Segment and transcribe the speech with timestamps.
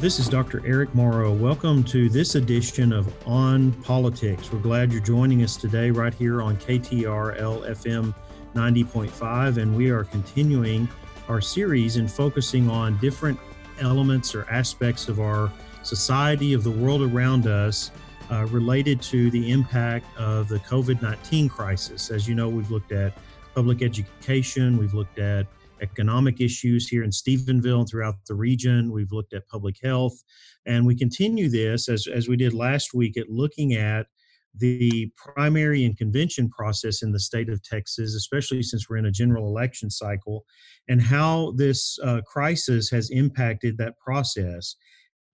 [0.00, 0.62] This is Dr.
[0.64, 1.30] Eric Morrow.
[1.30, 4.50] Welcome to this edition of On Politics.
[4.50, 8.14] We're glad you're joining us today right here on KTRL FM
[8.54, 10.88] 90.5, and we are continuing
[11.28, 13.38] our series and focusing on different
[13.78, 15.52] elements or aspects of our
[15.82, 17.90] society, of the world around us,
[18.30, 22.10] uh, related to the impact of the COVID 19 crisis.
[22.10, 23.12] As you know, we've looked at
[23.54, 25.46] public education, we've looked at
[25.80, 28.92] economic issues here in Stephenville and throughout the region.
[28.92, 30.22] We've looked at public health,
[30.66, 34.06] and we continue this as, as we did last week at looking at
[34.54, 39.10] the primary and convention process in the state of Texas, especially since we're in a
[39.10, 40.44] general election cycle,
[40.88, 44.76] and how this uh, crisis has impacted that process.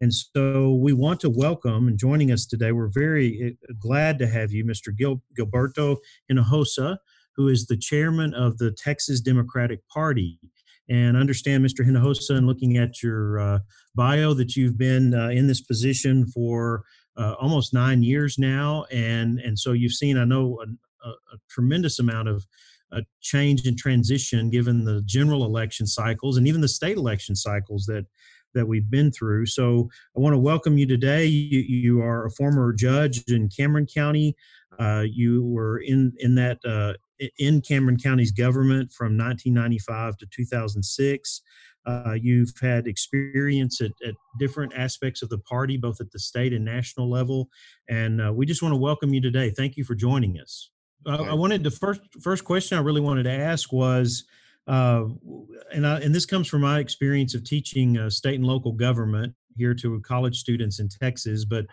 [0.00, 4.26] And so we want to welcome and joining us today, we're very uh, glad to
[4.26, 4.94] have you, Mr.
[4.94, 5.96] Gil- Gilberto
[6.30, 6.98] Hinojosa,
[7.36, 10.38] who is the chairman of the Texas Democratic Party.
[10.88, 11.84] And understand, Mr.
[11.84, 13.58] Hinojosa, and looking at your uh,
[13.94, 16.84] bio, that you've been uh, in this position for
[17.16, 21.38] uh, almost nine years now, and and so you've seen, I know, a, a, a
[21.48, 22.46] tremendous amount of
[22.92, 27.86] uh, change and transition given the general election cycles and even the state election cycles
[27.86, 28.06] that
[28.54, 29.46] that we've been through.
[29.46, 31.26] So I want to welcome you today.
[31.26, 34.34] You, you are a former judge in Cameron County.
[34.78, 36.94] Uh, you were in in that uh,
[37.38, 41.42] in Cameron County's government from 1995 to 2006.
[41.86, 46.52] Uh, you've had experience at, at, different aspects of the party, both at the state
[46.52, 47.48] and national level,
[47.88, 49.50] and uh, we just want to welcome you today.
[49.50, 50.70] Thank you for joining us.
[51.06, 54.24] Uh, I wanted the first first question I really wanted to ask was,
[54.66, 55.04] uh,
[55.72, 59.34] and I, and this comes from my experience of teaching uh, state and local government
[59.56, 61.66] here to college students in Texas, but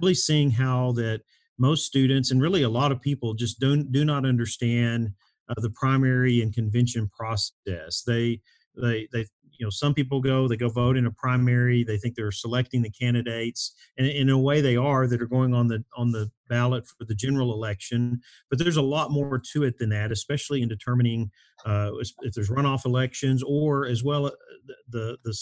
[0.00, 1.22] really seeing how that
[1.58, 5.10] most students and really a lot of people just don't do not understand
[5.48, 8.02] uh, the primary and convention process.
[8.06, 8.40] They
[8.76, 9.26] they they
[9.58, 12.82] you know some people go they go vote in a primary they think they're selecting
[12.82, 16.30] the candidates and in a way they are that are going on the on the
[16.48, 20.62] ballot for the general election but there's a lot more to it than that especially
[20.62, 21.30] in determining
[21.64, 21.90] uh,
[22.22, 24.30] if there's runoff elections or as well uh,
[24.88, 25.34] the the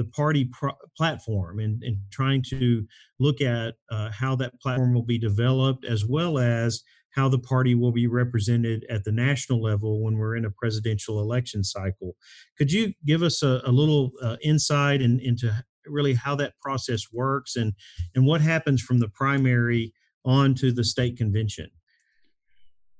[0.00, 0.50] the party
[0.96, 2.86] platform and, and trying to
[3.18, 7.74] look at uh, how that platform will be developed as well as how the party
[7.74, 12.16] will be represented at the national level when we're in a presidential election cycle.
[12.56, 15.52] Could you give us a, a little uh, insight in, into
[15.84, 17.74] really how that process works and,
[18.14, 19.92] and what happens from the primary
[20.24, 21.68] on to the state convention?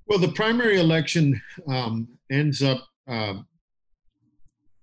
[0.07, 3.37] Well, the primary election um, ends up uh,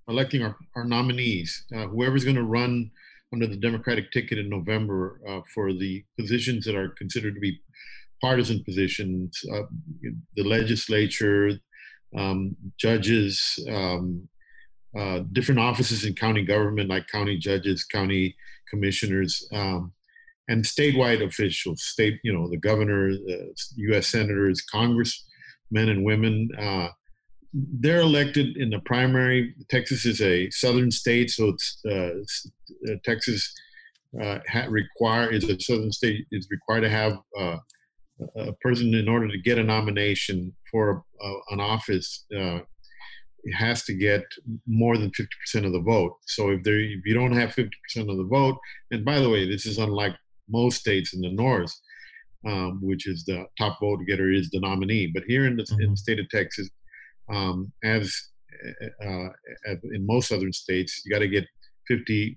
[0.07, 1.66] electing our, our nominees.
[1.75, 2.90] Uh, whoever's going to run
[3.34, 7.59] under the Democratic ticket in November uh, for the positions that are considered to be
[8.22, 9.63] partisan positions, uh,
[10.35, 11.51] the legislature,
[12.17, 14.28] um, judges, um,
[14.97, 18.35] uh, different offices in county government like county judges, county
[18.69, 19.94] commissioners, um,
[20.47, 24.07] and statewide officials, state, you know, the governor, the U.S.
[24.07, 26.88] senators, congressmen and women, uh,
[27.79, 29.56] they're elected in the primary.
[29.69, 33.53] Texas is a southern state, so it's uh, uh, Texas
[34.22, 37.57] uh, ha- require is a southern state is required to have uh,
[38.35, 42.25] a person in order to get a nomination for a, an office.
[42.35, 42.59] Uh,
[43.53, 44.23] has to get
[44.67, 46.17] more than 50% of the vote.
[46.25, 48.57] So if there, if you don't have 50% of the vote,
[48.91, 50.16] and by the way, this is unlike
[50.50, 51.73] most states in the north,
[52.46, 55.07] um, which is the top vote getter is the nominee.
[55.13, 55.81] But here in the, mm-hmm.
[55.81, 56.69] in the state of Texas,
[57.29, 58.29] um, as
[59.05, 59.29] uh,
[59.93, 61.45] in most southern states, you got to get
[61.89, 62.35] 51%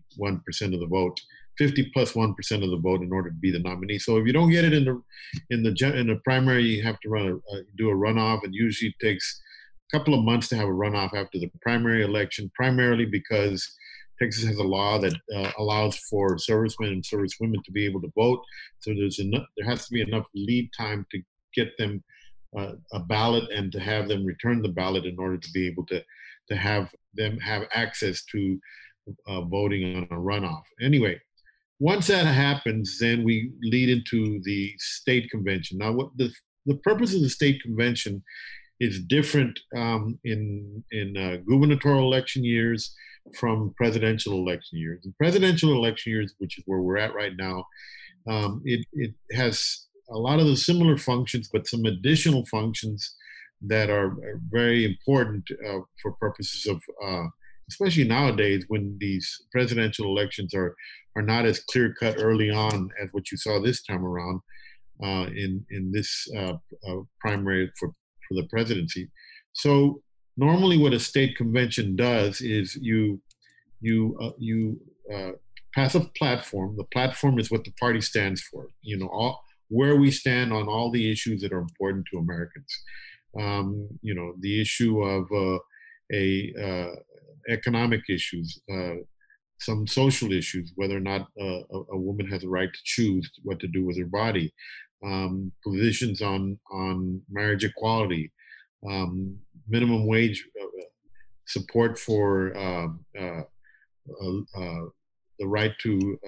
[0.75, 1.21] of the vote,
[1.59, 3.99] 50 plus plus one percent of the vote in order to be the nominee.
[3.99, 5.03] So if you don't get it in the
[5.51, 8.55] in the in the primary, you have to run a, uh, do a runoff, and
[8.55, 9.41] usually it takes
[9.93, 12.51] a couple of months to have a runoff after the primary election.
[12.55, 13.69] Primarily because
[14.21, 18.13] Texas has a law that uh, allows for servicemen and servicewomen to be able to
[18.15, 18.43] vote.
[18.79, 19.47] So there's enough.
[19.57, 21.23] There has to be enough lead time to
[21.55, 22.03] get them
[22.57, 25.87] uh, a ballot and to have them return the ballot in order to be able
[25.87, 26.03] to
[26.49, 28.59] to have them have access to
[29.27, 30.63] uh, voting on a runoff.
[30.81, 31.21] Anyway,
[31.79, 35.79] once that happens, then we lead into the state convention.
[35.79, 36.31] Now, what the
[36.67, 38.23] the purpose of the state convention
[38.81, 42.95] is different um, in in uh, gubernatorial election years
[43.39, 45.05] from presidential election years.
[45.05, 47.65] In presidential election years, which is where we're at right now,
[48.29, 53.15] um, it it has a lot of the similar functions, but some additional functions
[53.63, 54.17] that are
[54.51, 57.27] very important uh, for purposes of, uh,
[57.69, 60.75] especially nowadays when these presidential elections are
[61.17, 64.41] are not as clear cut early on as what you saw this time around
[65.03, 66.55] uh, in in this uh,
[66.89, 67.89] uh, primary for
[68.29, 69.11] for the presidency.
[69.53, 70.03] So
[70.37, 73.21] normally, what a state convention does is you
[73.81, 74.79] you uh, you
[75.75, 76.77] pass a platform.
[76.77, 78.69] The platform is what the party stands for.
[78.83, 82.83] You know, all, where we stand on all the issues that are important to Americans.
[83.39, 85.59] Um, you know, the issue of uh,
[86.13, 86.97] a uh,
[87.49, 88.97] economic issues, uh,
[89.61, 93.31] some social issues, whether or not uh, a, a, woman has a right to choose
[93.45, 94.53] what to do with her body,
[95.05, 98.33] um, positions on on marriage equality,
[98.89, 99.37] um,
[99.69, 100.67] minimum wage uh,
[101.47, 103.43] support for um, uh,
[105.39, 106.19] the right to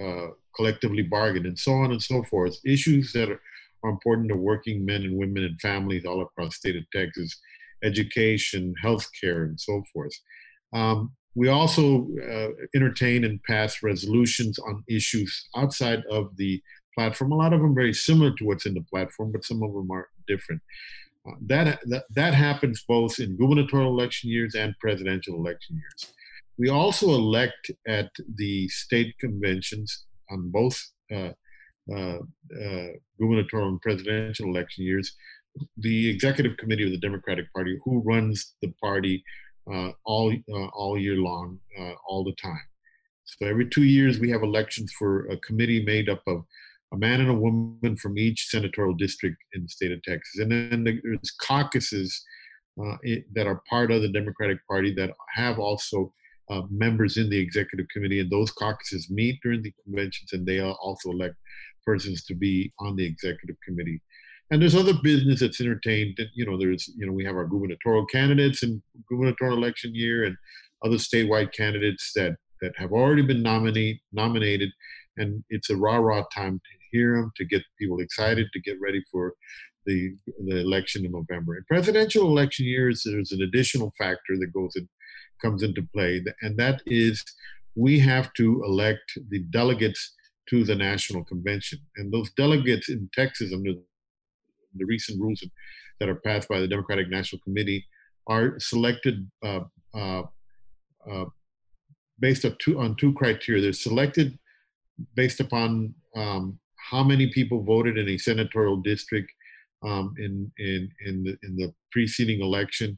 [0.55, 2.57] collectively bargain, and so on and so forth.
[2.65, 3.41] Issues that are,
[3.85, 7.37] important to working men and women and families all across the state of Texas,
[7.83, 10.13] education, healthcare, and so forth.
[10.71, 16.61] Um, we also uh, entertain and pass resolutions on issues outside of the
[16.95, 17.31] platform.
[17.31, 19.89] A lot of them very similar to what's in the platform, but some of them
[19.91, 20.61] are different.
[21.27, 26.13] Uh, that, that, that happens both in gubernatorial election years and presidential election years.
[26.57, 30.79] We also elect at the state conventions on both
[31.13, 31.31] uh,
[31.91, 32.19] uh,
[32.65, 32.87] uh,
[33.19, 35.13] gubernatorial and presidential election years
[35.77, 39.23] the executive committee of the Democratic Party, who runs the party
[39.71, 41.59] uh, all uh, all year long,
[42.07, 42.65] all the time.
[43.25, 46.43] So every two years we have elections for a committee made up of
[46.91, 50.51] a man and a woman from each senatorial district in the state of Texas, and
[50.51, 52.23] then there's caucuses
[52.83, 52.97] uh,
[53.35, 56.11] that are part of the Democratic Party that have also
[56.53, 60.61] uh, members in the executive committee, and those caucuses meet during the conventions, and they
[60.61, 61.35] also elect
[61.85, 64.01] persons to be on the executive committee
[64.53, 66.19] and there's other business that's entertained.
[66.35, 70.37] You know, there's you know we have our gubernatorial candidates in gubernatorial election year, and
[70.85, 74.69] other statewide candidates that that have already been nominate, nominated,
[75.17, 78.77] and it's a rah rah time to hear them, to get people excited, to get
[78.79, 79.33] ready for
[79.87, 80.13] the
[80.45, 81.57] the election in November.
[81.57, 84.87] In presidential election years, there's an additional factor that goes in,
[85.43, 87.23] comes into play, and that is
[87.75, 90.13] we have to elect the delegates
[90.49, 93.73] to the national convention, and those delegates in Texas under
[94.75, 95.43] the recent rules
[95.99, 97.85] that are passed by the Democratic National Committee
[98.27, 99.61] are selected uh,
[99.93, 100.23] uh,
[101.09, 101.25] uh,
[102.19, 103.61] based on two, on two criteria.
[103.61, 104.37] They're selected
[105.15, 106.59] based upon um,
[106.91, 109.31] how many people voted in a senatorial district
[109.83, 112.97] um, in in in the, in the preceding election.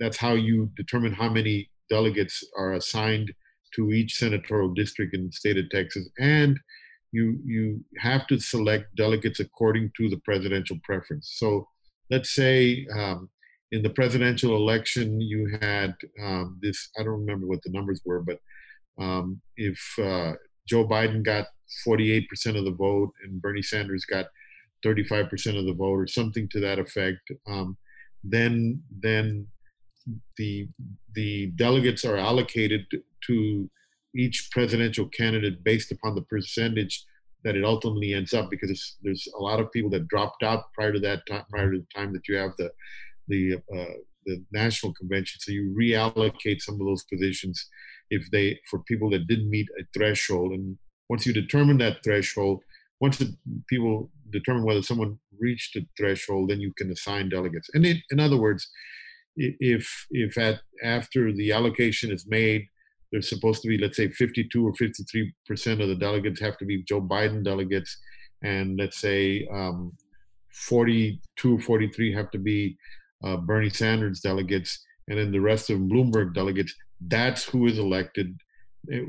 [0.00, 3.32] That's how you determine how many delegates are assigned
[3.74, 6.58] to each senatorial district in the state of Texas, and
[7.12, 11.34] you you have to select delegates according to the presidential preference.
[11.36, 11.68] So
[12.10, 13.30] let's say um,
[13.72, 18.20] in the presidential election you had um, this I don't remember what the numbers were,
[18.20, 18.38] but
[18.98, 20.32] um, if uh,
[20.68, 21.46] Joe Biden got
[21.86, 22.24] 48%
[22.56, 24.26] of the vote and Bernie Sanders got
[24.84, 27.76] 35% of the vote or something to that effect, um,
[28.22, 29.46] then then
[30.36, 30.68] the
[31.14, 32.86] the delegates are allocated
[33.26, 33.70] to
[34.16, 37.04] each presidential candidate based upon the percentage
[37.42, 40.92] that it ultimately ends up because there's a lot of people that dropped out prior
[40.92, 42.70] to that time, prior to the time that you have the
[43.28, 43.94] the uh,
[44.26, 45.40] the national convention.
[45.40, 47.68] So you reallocate some of those positions
[48.10, 50.52] if they for people that didn't meet a threshold.
[50.52, 50.78] And
[51.08, 52.62] once you determine that threshold,
[53.00, 53.34] once the
[53.68, 57.68] people determine whether someone reached the threshold, then you can assign delegates.
[57.74, 58.68] And it, in other words,
[59.36, 62.66] if if at after the allocation is made
[63.14, 66.64] there's supposed to be, let's say, 52 or 53 percent of the delegates have to
[66.64, 67.96] be Joe Biden delegates,
[68.42, 69.92] and let's say um,
[70.52, 72.76] 42 or 43 have to be
[73.22, 76.74] uh, Bernie Sanders delegates, and then the rest of Bloomberg delegates.
[77.00, 78.36] That's who is elected.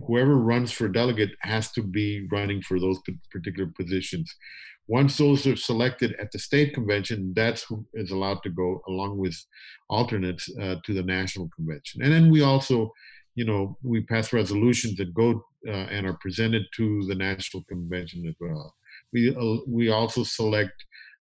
[0.06, 3.00] Whoever runs for delegate has to be running for those
[3.32, 4.32] particular positions.
[4.88, 9.18] Once those are selected at the state convention, that's who is allowed to go along
[9.18, 9.36] with
[9.90, 12.04] alternates uh, to the national convention.
[12.04, 12.92] And then we also
[13.36, 18.26] you know, we pass resolutions that go uh, and are presented to the national convention
[18.28, 18.74] as well.
[19.14, 20.74] We uh, we also select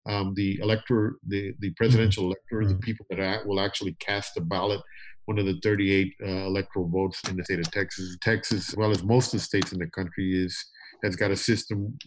[0.06, 2.68] um, the elector, the the presidential elector, mm-hmm.
[2.68, 4.80] the people that will actually cast a ballot.
[5.24, 8.18] One of the 38 uh, electoral votes in the state of Texas.
[8.20, 10.62] Texas, as well as most of the states in the country, is
[11.02, 11.98] has got a system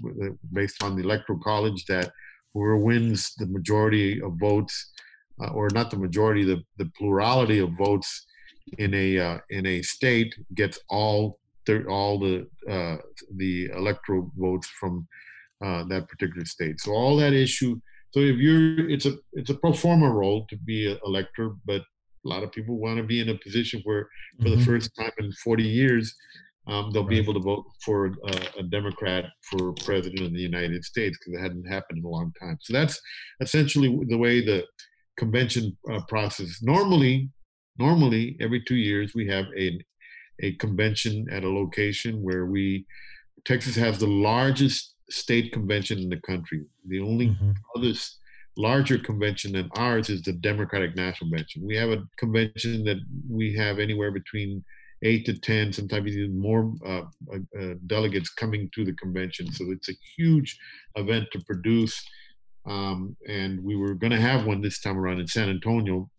[0.53, 2.11] based on the electoral college that
[2.53, 4.91] whoever wins the majority of votes,
[5.41, 8.25] uh, or not the majority, the the plurality of votes
[8.77, 12.97] in a uh, in a state gets all thir- all the uh,
[13.35, 15.07] the electoral votes from
[15.63, 16.79] uh, that particular state.
[16.79, 17.79] So all that issue.
[18.11, 21.81] So if you're, it's a it's a pro forma role to be an elector, but
[21.81, 24.07] a lot of people want to be in a position where,
[24.39, 24.59] for mm-hmm.
[24.59, 26.15] the first time in 40 years,
[26.67, 30.83] um, they'll be able to vote for a, a, Democrat for president of the United
[30.83, 32.57] States because it hadn't happened in a long time.
[32.61, 32.99] So that's
[33.39, 34.63] essentially the way the
[35.17, 36.61] convention uh, process.
[36.61, 37.29] Normally,
[37.77, 39.79] normally every two years we have a
[40.41, 42.85] a convention at a location where we
[43.45, 46.65] Texas has the largest state convention in the country.
[46.87, 47.51] The only mm-hmm.
[47.75, 47.93] other
[48.57, 51.65] larger convention than ours is the Democratic National Convention.
[51.65, 52.97] We have a convention that
[53.29, 54.63] we have anywhere between
[55.09, 59.45] eight to ten, sometimes even more uh, uh, uh, delegates coming to the convention.
[59.57, 60.49] So it's a huge
[60.95, 61.95] event to produce.
[62.73, 66.09] Um, and we were going to have one this time around in San Antonio,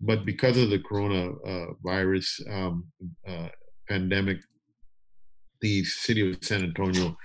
[0.00, 2.74] but because of the coronavirus um,
[3.30, 3.48] uh,
[3.88, 4.38] pandemic,
[5.60, 7.16] the city of San Antonio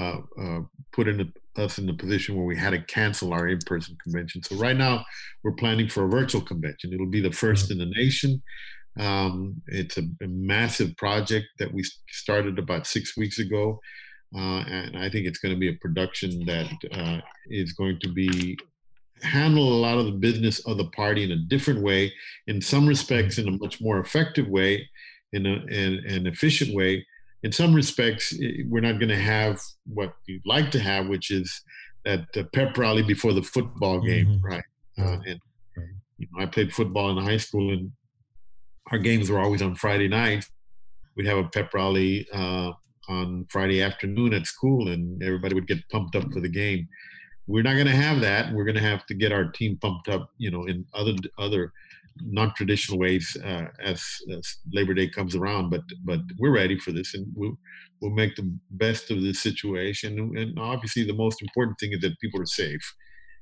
[0.00, 0.60] uh, uh,
[0.92, 4.42] put in a, us in the position where we had to cancel our in-person convention.
[4.42, 5.04] So right now
[5.42, 6.92] we're planning for a virtual convention.
[6.92, 8.42] It'll be the first in the nation.
[8.98, 13.80] Um, it's a, a, massive project that we started about six weeks ago.
[14.36, 18.12] Uh, and I think it's going to be a production that uh, is going to
[18.12, 18.56] be
[19.22, 22.12] handle a lot of the business of the party in a different way,
[22.46, 24.88] in some respects, in a much more effective way,
[25.32, 27.04] in, a, in an efficient way,
[27.44, 28.34] in some respects,
[28.68, 31.62] we're not going to have what you'd like to have, which is
[32.04, 34.46] that pep rally before the football game, mm-hmm.
[34.46, 34.64] right?
[34.98, 35.40] Uh, and
[36.18, 37.92] you know, I played football in high school, and
[38.90, 40.50] our games were always on Friday nights.
[41.16, 42.72] We'd have a pep rally uh,
[43.08, 46.88] on Friday afternoon at school, and everybody would get pumped up for the game.
[47.46, 48.52] We're not going to have that.
[48.52, 51.72] We're going to have to get our team pumped up, you know, in other other
[52.20, 55.70] non-traditional ways uh, as, as, Labor Day comes around.
[55.70, 57.56] But but we're ready for this, and we'll
[58.00, 60.18] we'll make the best of this situation.
[60.36, 62.94] And obviously, the most important thing is that people are safe,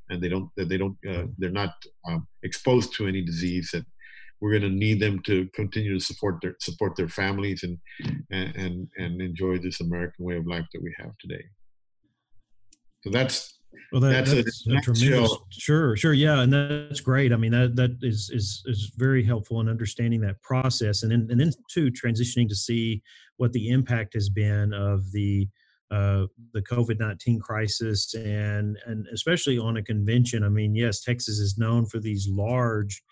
[0.08, 1.74] and they don't they don't uh, they're not
[2.08, 3.70] um, exposed to any disease.
[3.72, 3.84] That
[4.42, 7.78] we're going to need them to continue to support their support their families and
[8.30, 11.44] and and enjoy this American way of life that we have today.
[13.04, 13.58] So that's
[13.92, 15.36] well, that, that's, that's a, a tremendous.
[15.50, 17.32] Sure, sure, yeah, and that's great.
[17.32, 21.28] I mean, that that is is is very helpful in understanding that process, and then
[21.30, 23.00] and then too transitioning to see
[23.36, 25.48] what the impact has been of the
[25.92, 30.42] uh, the COVID nineteen crisis, and and especially on a convention.
[30.42, 33.02] I mean, yes, Texas is known for these large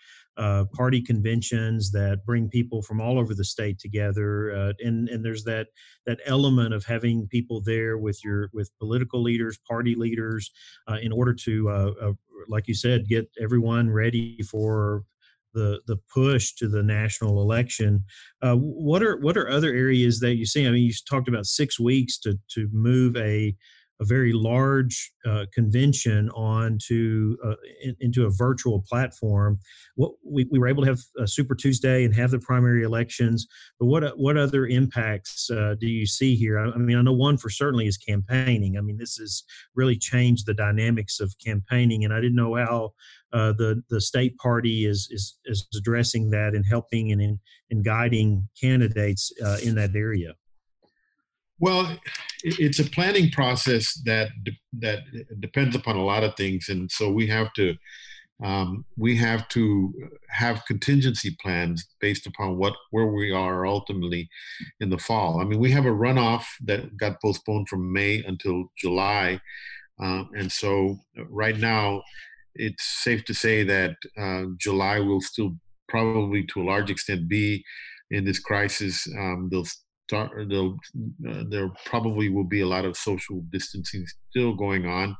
[0.41, 5.23] uh, party conventions that bring people from all over the state together, uh, and and
[5.23, 5.67] there's that
[6.07, 10.49] that element of having people there with your with political leaders, party leaders,
[10.89, 12.13] uh, in order to, uh, uh,
[12.47, 15.03] like you said, get everyone ready for
[15.53, 18.03] the the push to the national election.
[18.41, 20.65] Uh, what are what are other areas that you see?
[20.65, 23.55] I mean, you talked about six weeks to to move a
[24.01, 29.59] a very large uh, convention onto uh, in, into a virtual platform.
[29.95, 33.47] What we, we were able to have a Super Tuesday and have the primary elections,
[33.79, 36.59] but what what other impacts uh, do you see here?
[36.59, 38.77] I, I, mean, I know one for certainly is campaigning.
[38.77, 39.43] I mean, this has
[39.75, 42.93] really changed the dynamics of campaigning, and I didn't know how.
[43.33, 47.39] Uh, the the state party is is is addressing that and helping and in,
[47.69, 50.33] and guiding candidates uh, in that area.
[51.61, 51.95] Well,
[52.43, 54.29] it's a planning process that
[54.79, 55.03] that
[55.39, 57.75] depends upon a lot of things, and so we have to
[58.43, 59.93] um, we have to
[60.29, 64.27] have contingency plans based upon what where we are ultimately
[64.79, 65.39] in the fall.
[65.39, 69.39] I mean, we have a runoff that got postponed from May until July,
[70.01, 70.97] uh, and so
[71.29, 72.01] right now
[72.55, 77.63] it's safe to say that uh, July will still probably to a large extent be
[78.09, 79.07] in this crisis.
[79.15, 79.67] Um, they'll
[80.11, 80.77] start there'll
[81.29, 85.15] uh, there probably will be a lot of social distancing still going on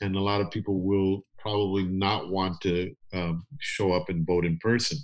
[0.00, 4.44] and a lot of people will probably not want to um, show up and vote
[4.44, 4.98] in person.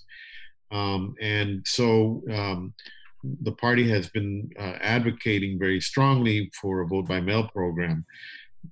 [0.70, 2.74] Um, and so um,
[3.42, 8.04] the party has been uh, advocating very strongly for a vote by mail program.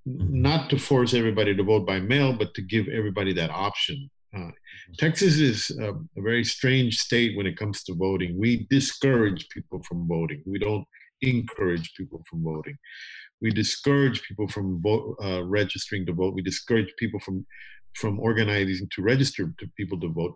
[0.07, 4.51] Not to force everybody to vote by mail but to give everybody that option uh,
[4.99, 8.39] Texas is a, a, very strange state when it comes to voting.
[8.39, 10.43] We discourage people from voting.
[10.47, 10.87] We don't
[11.21, 12.79] encourage people from voting.
[13.41, 16.35] We discourage people from vote, uh, registering to vote.
[16.35, 17.47] We discourage people from
[17.95, 20.35] from organizing to register to people to vote.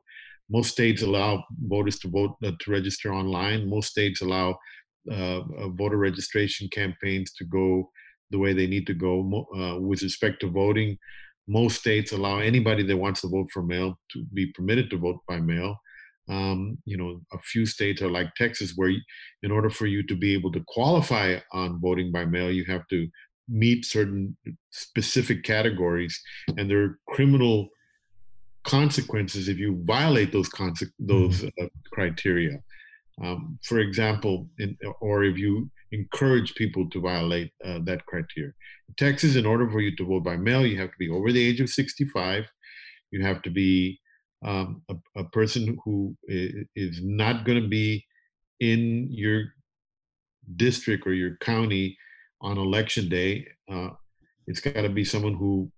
[0.50, 3.68] Most states allow voters to vote uh, to register online.
[3.68, 4.58] Most states allow
[5.10, 7.90] uh, uh, voter registration campaigns to go
[8.30, 10.98] the way they need to go uh, with respect to voting
[11.48, 15.20] most states allow anybody that wants to vote for mail to be permitted to vote
[15.28, 15.76] by mail.
[16.28, 18.92] Um, you know, a few states are like Texas, where
[19.42, 22.86] in order for you to be able to qualify on voting by mail, you have
[22.88, 23.08] to
[23.48, 24.36] meet certain
[24.70, 26.20] specific categories,
[26.56, 27.68] and there are criminal
[28.64, 31.64] consequences if you violate those conse- those mm-hmm.
[31.64, 32.58] uh, criteria.
[33.22, 38.52] Um, for example, in, or if you encourage people to violate uh, that criteria.
[38.88, 41.32] In Texas, in order for you to vote by mail, you have to be over
[41.32, 42.44] the age of 65.
[43.10, 44.00] You have to be
[44.44, 48.04] um, a, a, person who is not going to be
[48.60, 49.44] in your
[50.56, 51.96] district or your county
[52.40, 53.90] on election day, uh,
[54.46, 55.70] it's got to be someone who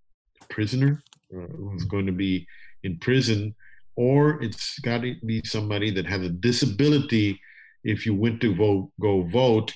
[0.50, 1.02] prisoner
[1.34, 2.46] uh, who's going to be
[2.82, 3.54] in prison,
[3.96, 7.40] or it's got to be somebody that has a disability.
[7.84, 9.72] If you went to vote, go vote,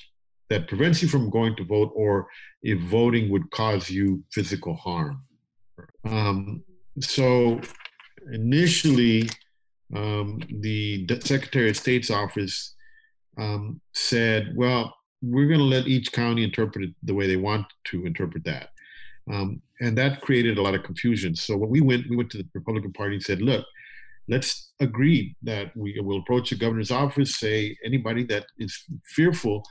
[0.52, 2.28] that prevents you from going to vote, or
[2.62, 5.22] if voting would cause you physical harm.
[6.04, 6.62] Um,
[7.00, 7.58] so
[8.32, 9.30] initially,
[9.96, 12.74] um, the Secretary of State's office
[13.38, 17.66] um, said, well, we're going to let each county interpret it the way they want
[17.84, 18.68] to interpret that.
[19.32, 21.34] Um, and that created a lot of confusion.
[21.34, 23.64] So when we went, we went to the Republican Party and said, look,
[24.28, 28.72] let's agree that we will approach the governor's office, say anybody that is
[29.04, 29.64] fearful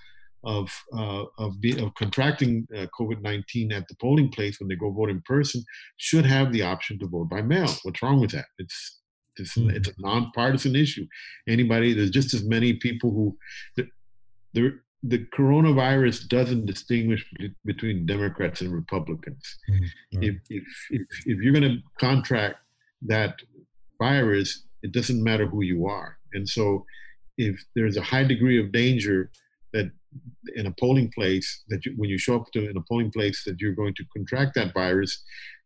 [0.43, 4.91] of uh, of, be, of contracting uh, COVID-19 at the polling place when they go
[4.91, 5.63] vote in person
[5.97, 7.69] should have the option to vote by mail.
[7.83, 8.45] What's wrong with that?
[8.57, 9.01] It's
[9.37, 9.69] it's, mm-hmm.
[9.71, 11.05] it's a nonpartisan issue.
[11.47, 13.37] Anybody, there's just as many people who,
[13.75, 13.87] the,
[14.53, 17.25] the, the coronavirus doesn't distinguish
[17.65, 19.57] between Democrats and Republicans.
[19.69, 20.17] Mm-hmm.
[20.17, 20.27] Right.
[20.29, 22.57] If, if, if, if you're going to contract
[23.03, 23.35] that
[23.99, 26.17] virus, it doesn't matter who you are.
[26.33, 26.85] And so
[27.37, 29.31] if there's a high degree of danger
[29.73, 29.91] that
[30.55, 33.43] in a polling place that you, when you show up to in a polling place
[33.45, 35.23] that you're going to contract that virus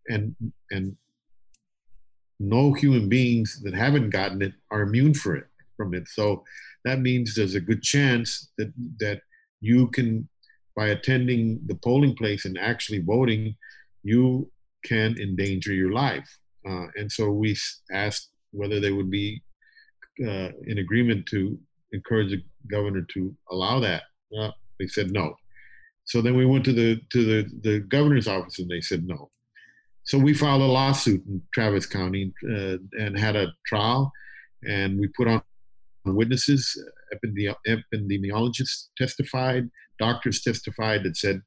[0.10, 0.36] and
[0.72, 0.96] and
[2.40, 5.48] no human beings that haven't gotten it are immune for it
[5.78, 6.08] from it.
[6.08, 6.44] So
[6.84, 9.22] that means there's a good chance that that
[9.62, 10.28] you can,
[10.76, 13.56] by attending the polling place and actually voting,
[14.04, 14.52] you
[14.84, 16.30] can endanger your life.
[16.68, 17.56] Uh, and so we
[17.92, 19.42] asked whether they would be
[20.22, 21.58] uh, in agreement to
[21.92, 24.04] encourage the governor to allow that.
[24.38, 25.36] Uh, they said no.
[26.06, 29.32] So then we went to the to the, the governor's office and they said no.
[30.04, 34.12] So we filed a lawsuit in Travis County uh, and had a trial,
[34.64, 35.42] and we put on
[36.06, 36.80] witnesses.
[37.14, 41.42] Epidemiologists testified, doctors testified that said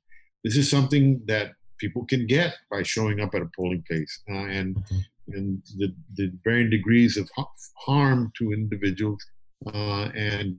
[0.44, 4.46] this is something that people can get by showing up at a polling place, uh,
[4.46, 4.98] and mm-hmm.
[5.34, 7.30] and the, the varying degrees of
[7.76, 9.24] harm to individuals
[9.66, 10.56] uh, and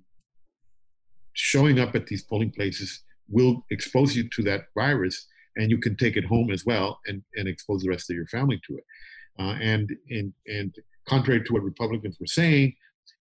[1.39, 5.95] showing up at these polling places will expose you to that virus and you can
[5.95, 8.83] take it home as well and, and expose the rest of your family to it.
[9.39, 10.75] Uh, and, and, and
[11.07, 12.73] contrary to what Republicans were saying,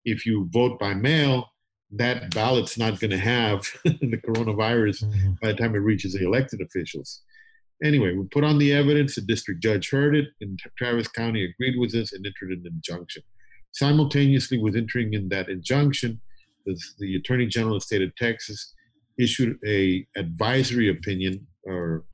[0.05, 1.47] if you vote by mail,
[1.93, 5.33] that ballot's not going to have the coronavirus mm-hmm.
[5.41, 7.23] by the time it reaches the elected officials.
[7.83, 9.15] Anyway, we put on the evidence.
[9.15, 13.23] The district judge heard it, and Travis County agreed with us and entered an injunction.
[13.73, 16.21] Simultaneously, with entering in that injunction,
[16.99, 18.75] the, Attorney General of the state of Texas
[19.19, 22.05] issued a advisory opinion or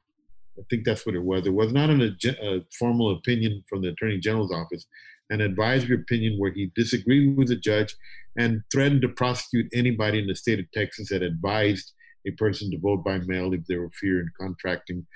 [0.59, 1.47] I think that's what it was.
[1.47, 4.87] It was not an, a formal opinion from the Attorney General's office,
[5.31, 7.95] an advisory opinion where he disagreed with the judge
[8.39, 11.93] and threatened to prosecute anybody in the state of Texas that advised
[12.27, 15.07] a person to vote by mail if they were fearing contracting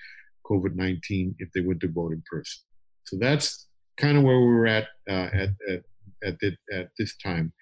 [0.47, 2.63] COVID 19 if they went to vote in person.
[3.05, 5.83] So that's kind of where we were at uh, at, at,
[6.25, 7.53] at, the, at this time.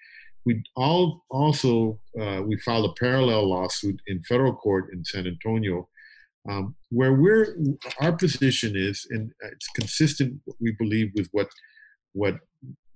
[0.47, 5.89] We all also uh, we filed a parallel lawsuit in federal court in San Antonio
[6.49, 7.57] um, where we're
[7.99, 11.49] our position is, and it's consistent, we believe, with what
[12.13, 12.35] what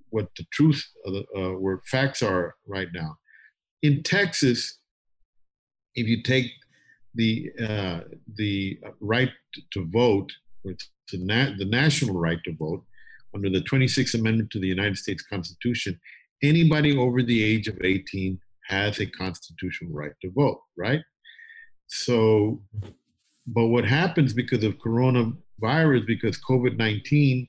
[0.09, 3.17] what the truth, uh, where facts are right now.
[3.81, 4.79] In Texas,
[5.95, 6.51] if you take
[7.15, 7.99] the uh,
[8.37, 9.31] the right
[9.73, 12.83] to vote, which the, na- the national right to vote,
[13.35, 15.99] under the 26th Amendment to the United States Constitution,
[16.43, 21.01] anybody over the age of 18 has a constitutional right to vote, right?
[21.87, 22.61] So
[23.47, 27.47] but what happens because of coronavirus, because COVID 19,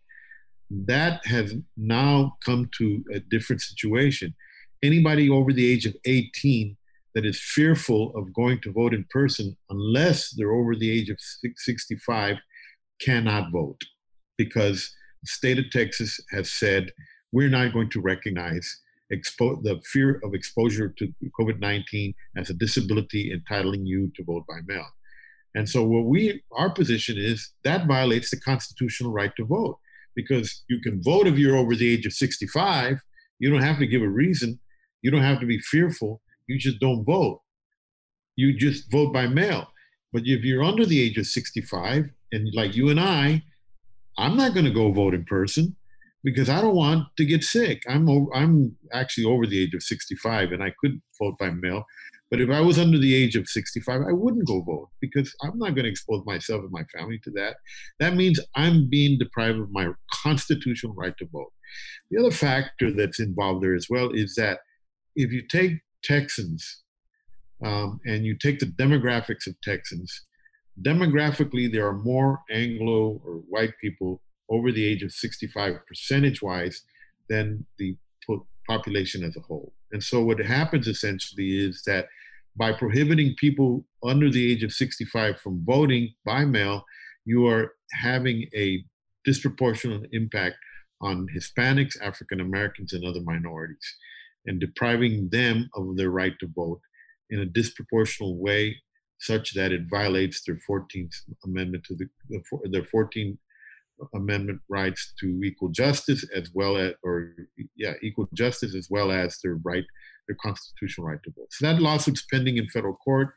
[0.86, 4.34] that has now come to a different situation.
[4.82, 6.76] Anybody over the age of 18
[7.14, 11.18] that is fearful of going to vote in person, unless they're over the age of
[11.20, 12.38] 65,
[13.00, 13.80] cannot vote
[14.38, 16.90] because the state of Texas has said
[17.32, 18.80] we're not going to recognize
[19.12, 24.44] expo- the fear of exposure to COVID 19 as a disability entitling you to vote
[24.48, 24.86] by mail.
[25.54, 29.78] And so what we our position is that violates the constitutional right to vote
[30.14, 33.00] because you can vote if you're over the age of 65.
[33.38, 34.60] You don't have to give a reason.
[35.02, 36.20] You don't have to be fearful.
[36.46, 37.40] You just don't vote.
[38.36, 39.68] You just vote by mail.
[40.12, 43.42] But if you're under the age of 65 and like you and I,
[44.18, 45.76] I'm not going to go vote in person
[46.24, 47.82] because I don't want to get sick.
[47.88, 51.84] I'm over, I'm actually over the age of 65 and I could vote by mail.
[52.30, 55.58] But if I was under the age of 65, I wouldn't go vote because I'm
[55.58, 57.56] not going to expose myself and my family to that.
[58.00, 61.52] That means I'm being deprived of my constitutional right to vote.
[62.10, 64.60] The other factor that's involved there as well is that
[65.14, 66.82] if you take Texans
[67.62, 70.24] um, and you take the demographics of Texans,
[70.80, 74.22] demographically, there are more Anglo or white people
[74.52, 76.82] over the age of 65 percentage wise
[77.28, 77.96] than the
[78.68, 79.72] population as a whole.
[79.90, 82.06] And so what happens essentially is that
[82.56, 86.84] by prohibiting people under the age of 65 from voting by mail,
[87.24, 88.84] you are having a
[89.24, 90.56] disproportionate impact
[91.00, 93.96] on Hispanics, African Americans, and other minorities,
[94.46, 96.80] and depriving them of their right to vote
[97.30, 98.76] in a disproportional way,
[99.18, 102.08] such that it violates their 14th Amendment to the
[102.70, 103.38] their 14th
[104.14, 107.34] Amendment rights to equal justice, as well as, or
[107.76, 109.84] yeah, equal justice, as well as their right,
[110.28, 111.48] their constitutional right to vote.
[111.50, 113.34] So that lawsuit's pending in federal court.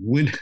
[0.00, 0.32] When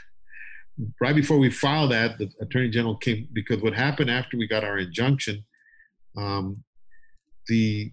[1.01, 4.63] right before we filed that, the attorney general came because what happened after we got
[4.63, 5.43] our injunction,
[6.15, 6.63] um,
[7.47, 7.91] the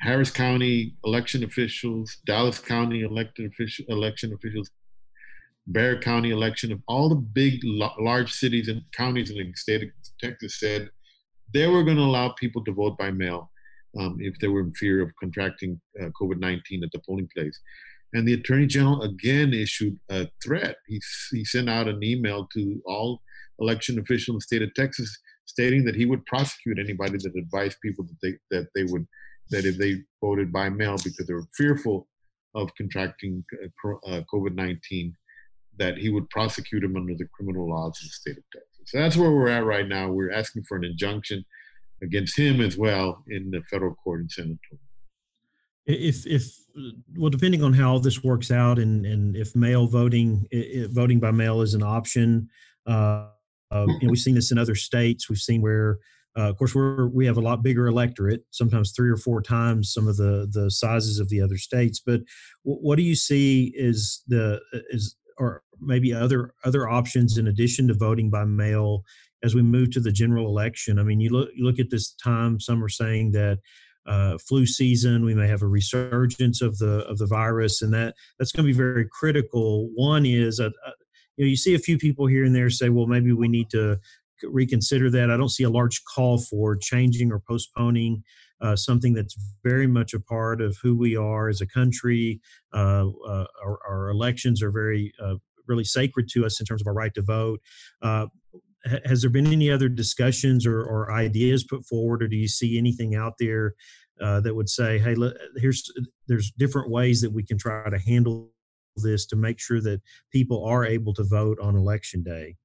[0.00, 4.70] Harris County election officials, Dallas County elected official, election officials,
[5.66, 9.88] Bexar County election of all the big, large cities and counties in the state of
[10.20, 10.90] Texas said
[11.52, 13.50] they were going to allow people to vote by mail
[13.98, 17.58] um, if they were in fear of contracting uh, COVID 19 at the polling place.
[18.12, 20.76] And the attorney general again issued a threat.
[20.86, 21.00] He,
[21.32, 23.20] he sent out an email to all
[23.58, 27.78] election officials in the state of Texas stating that he would prosecute anybody that advised
[27.82, 29.06] people that they that they would
[29.50, 32.08] that if they voted by mail because they were fearful
[32.54, 35.14] of contracting uh, uh COVID nineteen,
[35.78, 38.70] that he would prosecute him under the criminal laws of the state of Texas.
[38.86, 40.10] So that's where we're at right now.
[40.10, 41.44] We're asking for an injunction
[42.02, 44.80] against him as well in the federal court in San Antonio.
[45.86, 46.50] If if
[47.16, 50.46] well, depending on how this works out, and and if mail voting
[50.90, 52.48] voting by mail is an option,
[52.86, 53.28] uh,
[53.70, 55.28] uh, you know, we've seen this in other states.
[55.28, 55.98] We've seen where,
[56.38, 59.92] uh, of course, we're we have a lot bigger electorate, sometimes three or four times
[59.92, 62.00] some of the the sizes of the other states.
[62.00, 62.20] But
[62.64, 64.60] w- what do you see is the
[64.90, 69.04] is or maybe other other options in addition to voting by mail
[69.42, 70.98] as we move to the general election?
[70.98, 72.60] I mean, you look you look at this time.
[72.60, 73.58] Some are saying that
[74.06, 75.24] uh, flu season.
[75.24, 78.72] We may have a resurgence of the of the virus, and that that's going to
[78.72, 79.88] be very critical.
[79.94, 80.90] One is, uh, uh,
[81.36, 83.70] you know, you see a few people here and there say, well, maybe we need
[83.70, 83.98] to
[84.42, 85.30] reconsider that.
[85.30, 88.22] I don't see a large call for changing or postponing
[88.60, 92.40] uh, something that's very much a part of who we are as a country.
[92.72, 95.12] Uh, uh, our, our, elections are very
[95.66, 97.60] really sacred to us in terms of our right to vote
[99.04, 102.76] has there been any other discussions or, or, ideas put forward, or do you see
[102.76, 103.74] anything out there
[104.20, 105.90] uh, that would say, "Hey, look, here's
[106.28, 108.52] there's different ways that we can try to handle
[108.96, 110.00] this to make sure that
[110.30, 112.56] people are able to vote on election day"?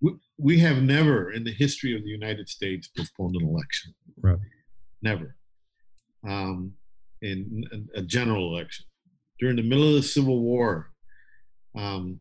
[0.00, 3.94] We, we have never, in the history of the United States, postponed an election.
[4.20, 4.38] Right.
[5.02, 5.36] Never.
[6.26, 6.72] Um,
[7.22, 8.86] in a general election
[9.40, 10.90] during the middle of the Civil War.
[11.76, 12.20] Um,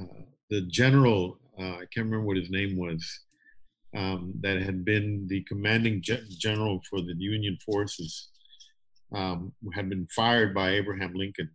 [0.00, 3.06] uh, the general, uh, I can't remember what his name was,
[3.94, 8.30] um, that had been the commanding general for the Union forces,
[9.14, 11.50] um, had been fired by Abraham Lincoln.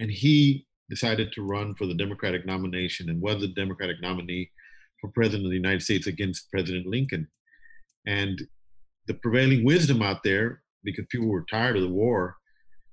[0.00, 4.50] And he decided to run for the Democratic nomination and was the Democratic nominee
[5.00, 7.28] for President of the United States against President Lincoln.
[8.06, 8.42] And
[9.06, 12.36] the prevailing wisdom out there, because people were tired of the war,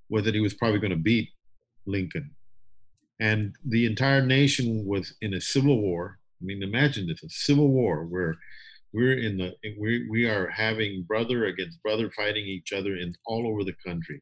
[0.10, 1.30] was that he was probably going to beat
[1.86, 2.32] Lincoln
[3.20, 6.20] and the entire nation was in a civil war.
[6.42, 8.36] I mean, imagine this: a civil war where
[8.94, 13.48] we're in the we we are having brother against brother fighting each other in all
[13.48, 14.22] over the country.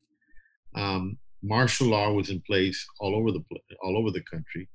[0.75, 3.43] Um, martial law was in place all over the
[3.83, 4.67] all over the country.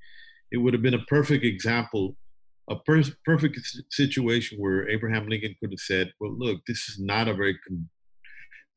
[0.52, 2.16] It would have been a perfect example,
[2.70, 3.58] a per- perfect
[3.90, 7.88] situation where Abraham Lincoln could have said, "Well, look, this is not a very con-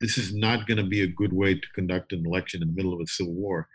[0.01, 2.75] this is not going to be a good way to conduct an election in the
[2.75, 3.67] middle of a civil war."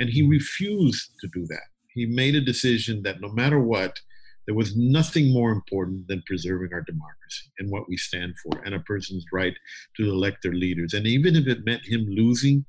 [0.00, 1.66] And he refused to do that.
[1.94, 4.00] He made a decision that no matter what,
[4.46, 8.74] there was nothing more important than preserving our democracy and what we stand for and
[8.74, 9.54] a person's right
[9.96, 10.94] to elect their leaders.
[10.94, 12.64] And even if it meant him losing,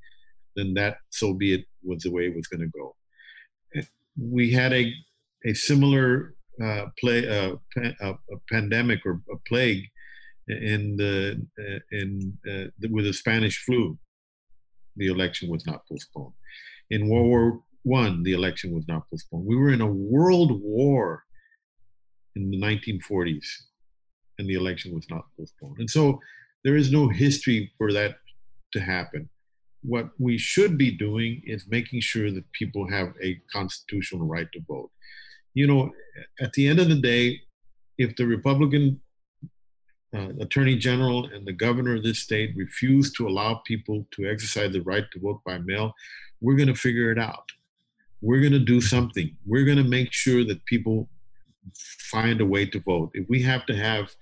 [0.54, 2.94] then that, so be it, was the way it was going to go.
[4.16, 4.92] We had a,
[5.44, 9.84] a similar uh, play, uh, a, a pandemic or a plague
[10.48, 13.98] in the, uh, in, uh, with the Spanish flu.
[14.96, 16.34] The election was not postponed.
[16.90, 19.46] In World War One, the election was not postponed.
[19.46, 21.24] We were in a world war
[22.36, 23.46] in the 1940s,
[24.38, 25.76] and the election was not postponed.
[25.78, 26.20] And so
[26.64, 28.16] there is no history for that
[28.72, 29.28] to happen.
[29.82, 34.60] What we should be doing is making sure that people have a constitutional right to
[34.66, 34.90] vote.
[35.52, 35.90] You know,
[36.40, 37.40] at the end of the day,
[37.98, 39.00] if the Republican
[40.14, 44.72] uh, attorney general and the governor of this state refuse to allow people to exercise
[44.72, 45.92] the right to vote by mail,
[46.40, 47.50] we're going to figure it out.
[48.20, 49.36] we're going to do something.
[49.44, 51.08] We're going to make sure that people
[52.10, 53.10] find a way to vote.
[53.14, 54.14] If we have to have,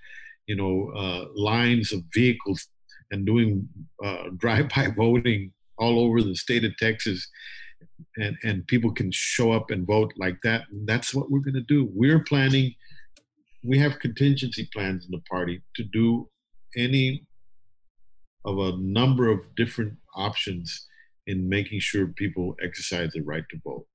[0.45, 2.67] you know, uh, lines of vehicles
[3.11, 3.67] and doing
[4.03, 7.27] uh, drive-by voting all over the state of Texas,
[8.17, 11.61] and and people can show up and vote like that, that's what we're going to
[11.61, 11.89] do.
[11.93, 12.75] We're planning.
[13.63, 16.29] We have contingency plans in the party to do
[16.75, 17.25] any
[18.45, 20.87] of a number of different options
[21.27, 23.85] in making sure people exercise the right to vote.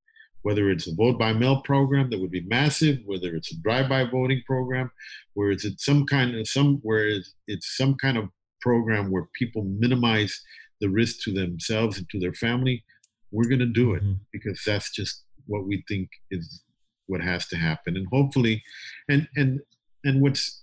[0.42, 4.04] Whether it's a vote by mail program that would be massive, whether it's a drive-by
[4.04, 4.90] voting program,
[5.34, 8.28] where it's some kind of some where it's, it's some kind of
[8.60, 10.40] program where people minimize
[10.80, 12.84] the risk to themselves and to their family,
[13.30, 14.14] we're going to do it mm-hmm.
[14.32, 16.62] because that's just what we think is
[17.08, 17.96] what has to happen.
[17.96, 18.62] And hopefully,
[19.08, 19.60] and and
[20.04, 20.62] and what's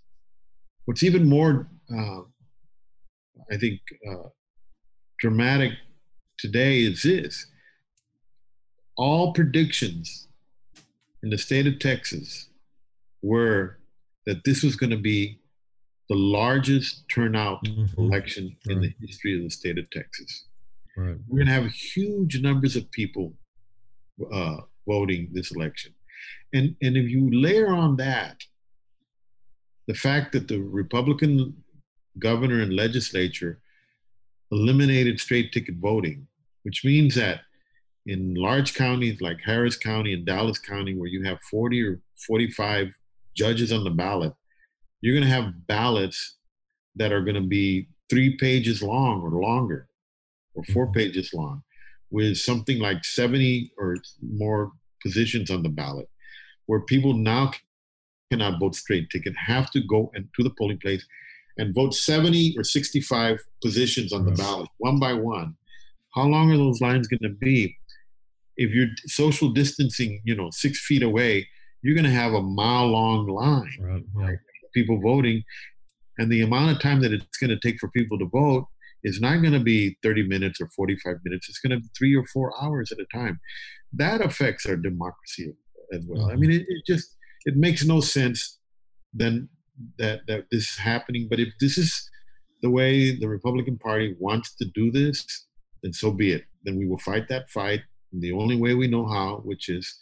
[0.86, 2.22] what's even more, uh,
[3.52, 4.30] I think, uh,
[5.20, 5.74] dramatic
[6.38, 7.48] today is this
[8.98, 10.28] all predictions
[11.24, 12.50] in the state of Texas
[13.22, 13.78] were
[14.26, 15.40] that this was going to be
[16.10, 18.02] the largest turnout mm-hmm.
[18.02, 18.76] election right.
[18.76, 20.46] in the history of the state of Texas.
[20.96, 21.18] Right.
[21.28, 23.34] We're going to have huge numbers of people
[24.32, 25.94] uh, voting this election.
[26.54, 28.38] And, and if you layer on that
[29.88, 31.64] the fact that the Republican
[32.18, 33.60] governor and legislature
[34.52, 36.28] eliminated straight ticket voting,
[36.64, 37.42] which means that
[38.06, 42.94] in large counties like Harris County and Dallas County, where you have 40 or 45
[43.36, 44.34] judges on the ballot,
[45.02, 46.36] you're going to have ballots
[46.96, 49.88] that are going to be three pages long or longer,
[50.54, 50.94] or 4 mm-hmm.
[50.94, 51.64] pages long,
[52.10, 56.08] with something like 70 or more positions on the ballot,
[56.68, 57.52] where people now
[58.32, 61.06] cannot vote straight ticket, have to go and to the polling place
[61.58, 65.56] and vote 70 or 65 positions on the ballot, one by one.
[66.14, 67.76] How long are those lines going to be?
[68.58, 71.48] If you're social distancing, you know, six feet away,
[71.82, 73.78] you're going to have a mile long line.
[73.80, 74.04] Right.
[74.14, 74.38] right?
[74.74, 75.44] People voting.
[76.18, 78.66] And the amount of time that it's going to take for people to vote
[79.04, 81.48] is not going to be 30 minutes or 45 minutes.
[81.50, 83.40] It's going to be three or four hours at a time.
[83.94, 85.54] That affects our democracy
[85.94, 86.26] as well.
[86.26, 86.38] I uh-huh.
[86.38, 88.60] mean, it, it just, it makes no sense
[89.14, 89.50] then
[89.98, 91.28] that that this is happening.
[91.30, 92.10] But if this is
[92.62, 95.26] the way the Republican Party wants to do this,
[95.84, 96.44] then so be it.
[96.64, 97.82] Then we will fight that fight
[98.14, 100.00] in the only way we know how, which is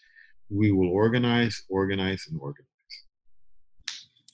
[0.49, 2.67] we will organize, organize, and organize.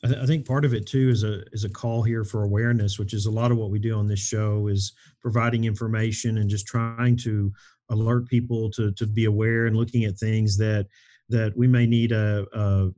[0.04, 2.44] I, th- I, think part of it too is a is a call here for
[2.44, 6.38] awareness, which is a lot of what we do on this show is providing information
[6.38, 7.52] and just trying to
[7.90, 10.88] alert people to to be aware and looking at things that
[11.30, 12.90] that we may need a, a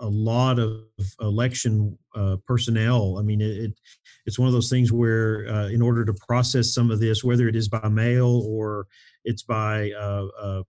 [0.00, 0.84] a lot of
[1.20, 3.18] election uh, personnel.
[3.18, 3.72] I mean, it, it,
[4.24, 7.48] it's one of those things where, uh, in order to process some of this, whether
[7.48, 8.86] it is by mail or
[9.24, 10.62] it's by uh, uh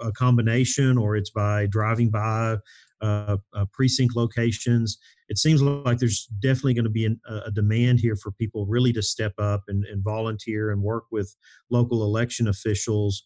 [0.00, 2.56] a combination or it's by driving by
[3.02, 4.98] uh, uh, precinct locations.
[5.28, 8.92] It seems like there's definitely going to be an, a demand here for people really
[8.94, 11.36] to step up and, and volunteer and work with
[11.70, 13.22] local election officials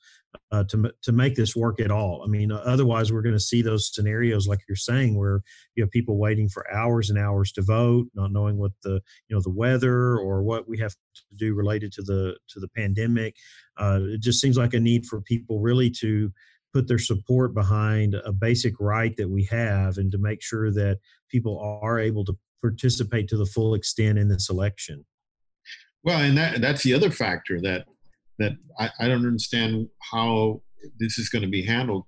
[0.51, 2.23] uh, to to make this work at all.
[2.25, 5.43] I mean, otherwise we're going to see those scenarios like you're saying, where
[5.75, 9.37] you have people waiting for hours and hours to vote, not knowing what the you
[9.37, 13.37] know the weather or what we have to do related to the to the pandemic.
[13.77, 16.31] Uh, it just seems like a need for people really to
[16.73, 20.99] put their support behind a basic right that we have and to make sure that
[21.31, 25.05] people are able to participate to the full extent in this election.
[26.03, 27.87] Well, and that that's the other factor that
[28.39, 30.63] that I, I don't understand how
[30.99, 32.05] this is going to be handled.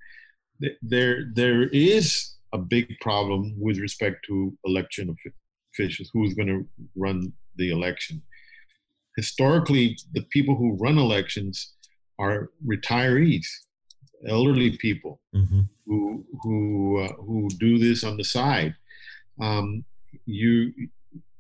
[0.83, 5.15] There there is a big problem with respect to election
[5.73, 8.23] officials who's going to run the election.
[9.17, 11.73] Historically, the people who run elections
[12.19, 13.47] are retirees
[14.29, 15.61] elderly people mm-hmm.
[15.87, 18.75] who who uh, who do this on the side.
[19.41, 19.85] Um,
[20.27, 20.73] you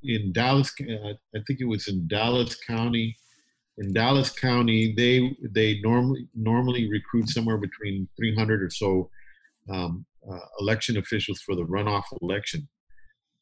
[0.02, 3.16] in Dallas, uh, I think it was in Dallas County.
[3.78, 9.10] In Dallas County, they they normally normally recruit somewhere between 300 or so
[9.68, 12.68] um, uh, election officials for the runoff election,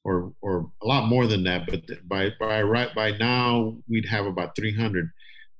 [0.04, 1.66] or or a lot more than that.
[1.66, 5.10] But by by right by now, we'd have about 300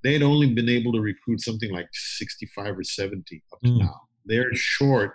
[0.02, 3.78] they had only been able to recruit something like 65 or 70 up to mm.
[3.78, 4.00] now.
[4.24, 5.14] They're short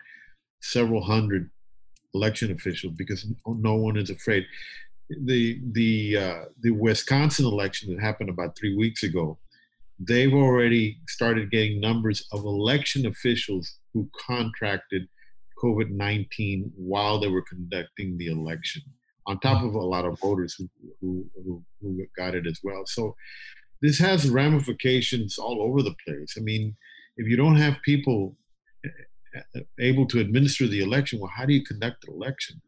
[0.62, 1.50] several hundred
[2.14, 4.46] election officials because no one is afraid.
[5.10, 9.38] The the uh, the Wisconsin election that happened about three weeks ago,
[10.00, 15.08] they've already started getting numbers of election officials who contracted
[15.64, 18.84] COVID nineteen while they were conducting the election,
[19.26, 20.70] on top of a lot of voters who
[21.02, 22.84] who, who, who got it as well.
[22.86, 23.16] So
[23.82, 26.36] this has ramifications all over the place.
[26.38, 26.76] I mean,
[27.18, 28.36] if you don't have people,
[28.86, 28.90] eh,
[29.36, 31.20] eh, eh, able to administer the election.
[31.20, 32.62] Well, how do you conduct an election?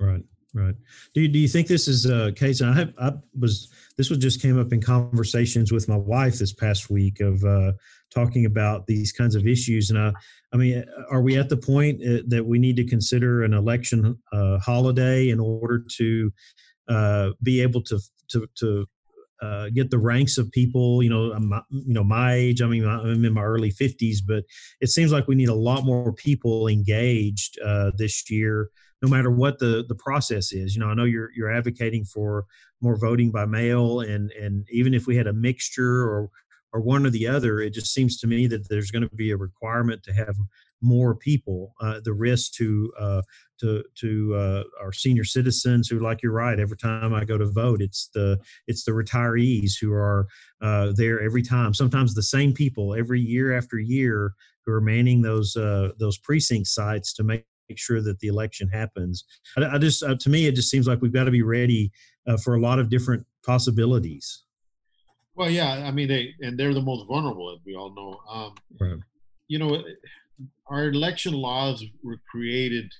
[0.00, 0.24] Right.
[0.54, 0.74] Right.
[1.14, 2.62] Do you, do you think this is a case?
[2.62, 6.54] I, have, I was this was just came up in conversations with my wife this
[6.54, 7.72] past week of uh,
[8.14, 10.12] talking about these kinds of issues, and I,
[10.54, 14.18] I mean, are we at the point uh, that we need to consider an election
[14.32, 16.32] uh, holiday in order to
[16.88, 18.86] uh, be able to to to
[19.42, 22.62] uh, get the ranks of people, you know, my, you know, my age.
[22.62, 24.42] I mean, I'm in my early 50s, but
[24.80, 28.70] it seems like we need a lot more people engaged uh, this year
[29.02, 30.74] no matter what the the process is.
[30.74, 32.44] You know, I know you're you're advocating for
[32.80, 36.30] more voting by mail, and and even if we had a mixture or
[36.72, 39.30] or one or the other, it just seems to me that there's going to be
[39.30, 40.36] a requirement to have
[40.82, 41.74] more people.
[41.80, 43.22] Uh, the risk to uh,
[43.60, 47.46] to to uh, our senior citizens who, like you're right, every time I go to
[47.46, 50.26] vote, it's the it's the retirees who are
[50.60, 51.74] uh, there every time.
[51.74, 54.34] Sometimes the same people every year after year
[54.66, 58.68] who are manning those uh, those precinct sites to make make sure that the election
[58.68, 59.24] happens.
[59.56, 61.92] I, I just, uh, to me, it just seems like we've got to be ready
[62.26, 64.44] uh, for a lot of different possibilities.
[65.34, 68.20] Well, yeah, I mean, they and they're the most vulnerable, as we all know.
[68.28, 68.98] Um, right.
[69.46, 69.84] You know,
[70.66, 72.92] our election laws were created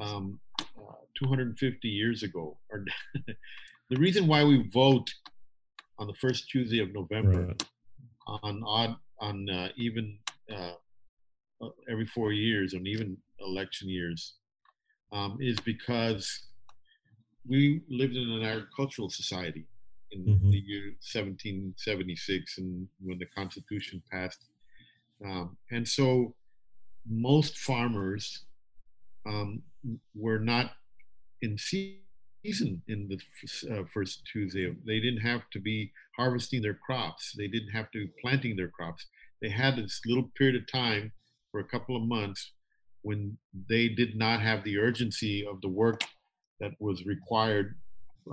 [0.00, 2.56] um, uh, 250 years ago.
[3.90, 5.10] the reason why we vote
[5.98, 7.62] on the first Tuesday of November right.
[8.42, 10.16] on odd on uh, even
[10.50, 10.72] uh,
[11.60, 14.34] uh every four years, and even election years
[15.12, 16.48] um, is because
[17.46, 19.66] we lived in an agricultural society
[20.12, 20.50] in mm-hmm.
[20.50, 24.44] the year 1776 and when the Constitution passed.
[25.24, 26.34] Um, and so
[27.08, 28.44] most farmers
[29.26, 29.62] um,
[30.14, 30.72] were not
[31.42, 33.18] in season in the
[33.70, 34.74] uh, first Tuesday.
[34.86, 37.34] They didn't have to be harvesting their crops.
[37.36, 39.06] They didn't have to be planting their crops.
[39.40, 41.12] They had this little period of time
[41.50, 42.52] for a couple of months
[43.02, 43.36] when
[43.68, 46.02] they did not have the urgency of the work
[46.60, 47.76] that was required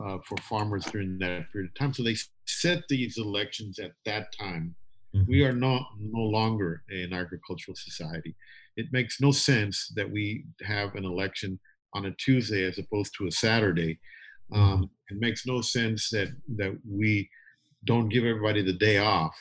[0.04, 1.94] uh, for farmers during that period of time.
[1.94, 4.76] So they set these elections at that time.
[5.16, 5.32] Mm-hmm.
[5.32, 8.36] We are not no longer an agricultural society.
[8.76, 11.60] It makes no sense that we have an election
[11.94, 14.00] on a Tuesday as opposed to a Saturday.
[14.52, 14.84] Um, mm-hmm.
[15.16, 17.30] it makes no sense that that we
[17.86, 19.36] don't give everybody the day off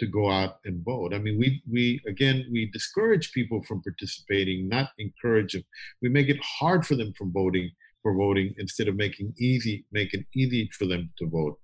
[0.00, 1.14] to go out and vote.
[1.14, 5.64] I mean, we we again we discourage people from participating, not encourage them.
[6.02, 7.70] We make it hard for them from voting
[8.02, 11.58] for voting instead of making easy making easy for them to vote.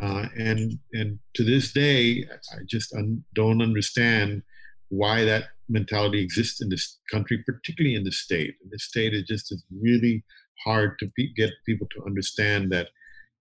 [0.00, 4.42] Uh, and and to this day, I just un- don't understand
[4.88, 8.54] why that mentality exists in this country, particularly in the state.
[8.62, 10.24] In the state, it just is really
[10.64, 12.88] hard to pe- get people to understand that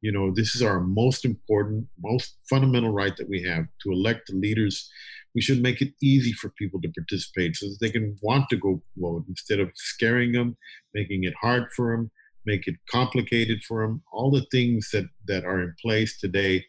[0.01, 4.27] you know, this is our most important, most fundamental right that we have to elect
[4.27, 4.89] the leaders.
[5.33, 8.57] We should make it easy for people to participate so that they can want to
[8.57, 10.57] go vote instead of scaring them,
[10.93, 12.11] making it hard for them,
[12.45, 14.03] make it complicated for them.
[14.13, 16.65] All the things that, that are in place today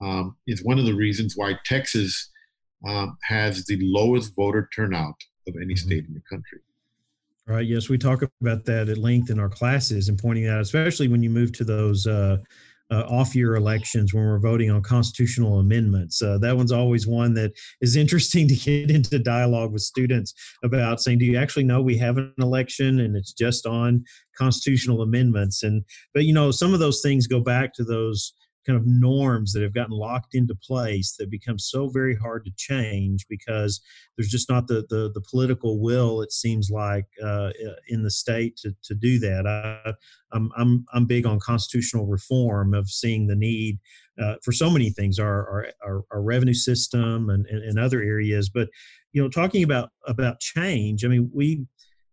[0.00, 2.30] um, is one of the reasons why Texas
[2.86, 5.16] um, has the lowest voter turnout
[5.48, 5.86] of any mm-hmm.
[5.86, 6.60] state in the country.
[7.48, 7.66] Right.
[7.66, 11.22] Yes, we talk about that at length in our classes and pointing out, especially when
[11.22, 12.38] you move to those uh,
[12.90, 16.20] uh, off-year elections when we're voting on constitutional amendments.
[16.20, 21.00] Uh, that one's always one that is interesting to get into dialogue with students about
[21.00, 24.04] saying, "Do you actually know we have an election and it's just on
[24.36, 28.32] constitutional amendments?" And but you know, some of those things go back to those
[28.66, 32.50] kind of norms that have gotten locked into place that become so very hard to
[32.56, 33.80] change because
[34.16, 37.50] there's just not the the, the political will it seems like uh,
[37.88, 39.46] in the state to, to do that.
[39.46, 39.92] I,
[40.32, 43.78] I'm, I'm I'm big on constitutional reform of seeing the need
[44.20, 48.02] uh, for so many things our our, our, our revenue system and, and, and other
[48.02, 48.48] areas.
[48.48, 48.68] But
[49.12, 51.66] you know talking about about change I mean we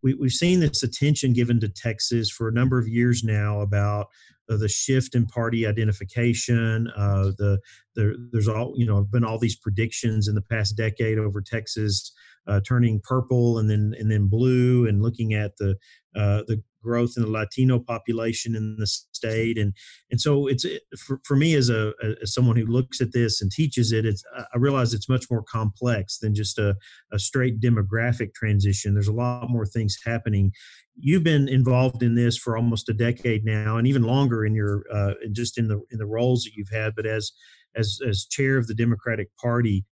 [0.04, 4.08] we, we've seen this attention given to Texas for a number of years now about
[4.50, 6.90] uh, the shift in party identification.
[6.96, 7.60] Uh, the,
[7.96, 12.12] the there's all you know been all these predictions in the past decade over Texas
[12.48, 15.72] uh, turning purple and then and then blue, and looking at the
[16.16, 19.74] uh, the growth in the Latino population in the state, and
[20.12, 20.66] and so it's
[21.00, 24.24] for, for me as a as someone who looks at this and teaches it, it's
[24.54, 26.76] I realize it's much more complex than just a,
[27.12, 28.94] a straight demographic transition.
[28.94, 30.52] There's a lot more things happening.
[30.96, 34.84] You've been involved in this for almost a decade now, and even longer in your
[34.94, 36.94] uh, just in the in the roles that you've had.
[36.96, 37.32] But as
[37.76, 39.86] as as chair of the Democratic Party,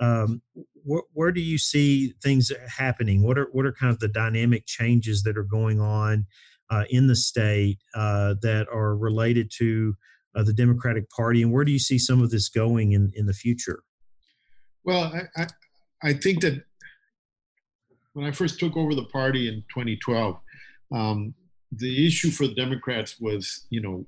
[0.00, 0.42] um,
[0.88, 3.22] wh- where do you see things happening?
[3.22, 6.26] What are what are kind of the dynamic changes that are going on
[6.70, 9.94] uh, in the state uh, that are related to
[10.34, 13.26] uh, the Democratic Party, and where do you see some of this going in in
[13.26, 13.82] the future?
[14.84, 15.46] Well, I I,
[16.02, 16.64] I think that
[18.12, 20.36] when I first took over the party in 2012,
[20.92, 21.34] um,
[21.72, 24.06] the issue for the Democrats was, you know,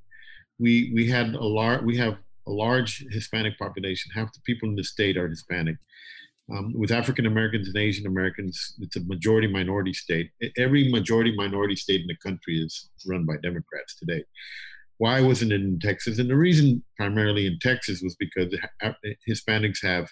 [0.58, 4.10] we we had a large we have a large Hispanic population.
[4.14, 5.76] Half the people in the state are Hispanic.
[6.50, 10.30] Um, with African Americans and Asian Americans, it's a majority minority state.
[10.56, 14.24] Every majority minority state in the country is run by Democrats today.
[14.98, 16.18] Why wasn't it in Texas?
[16.18, 18.54] And the reason, primarily in Texas, was because
[19.28, 20.08] Hispanics have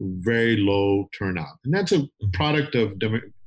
[0.00, 2.30] very low turnout, and that's a mm-hmm.
[2.32, 2.94] product of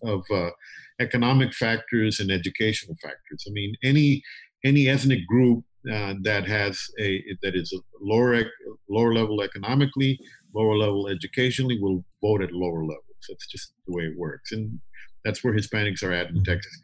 [0.03, 0.51] of uh,
[0.99, 3.45] economic factors and educational factors.
[3.47, 4.23] I mean, any
[4.63, 8.43] any ethnic group uh, that has a that is lower
[8.89, 10.19] lower level economically,
[10.55, 13.01] lower level educationally, will vote at lower levels.
[13.27, 14.79] That's just the way it works, and
[15.23, 16.51] that's where Hispanics are at in mm-hmm.
[16.51, 16.79] Texas.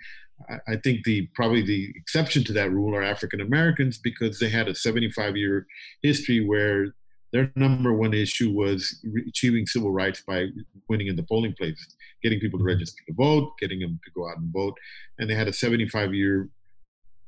[0.49, 4.49] I, I think the probably the exception to that rule are African Americans because they
[4.49, 5.67] had a 75 year
[6.01, 6.93] history where
[7.31, 10.47] their number one issue was achieving civil rights by
[10.89, 12.73] winning in the polling places, getting people to mm-hmm.
[12.73, 14.77] register to vote, getting them to go out and vote.
[15.17, 16.49] And they had a 75 year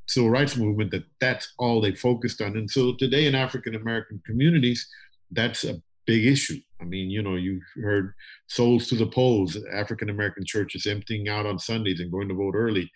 [0.08, 2.58] civil rights movement that that's all they focused on.
[2.58, 4.88] And so today in African American communities,
[5.32, 6.60] that's a big issue.
[6.82, 8.14] I mean, you know, you've heard
[8.48, 12.56] souls to the polls, African American churches emptying out on Sundays and going to vote
[12.56, 12.92] early.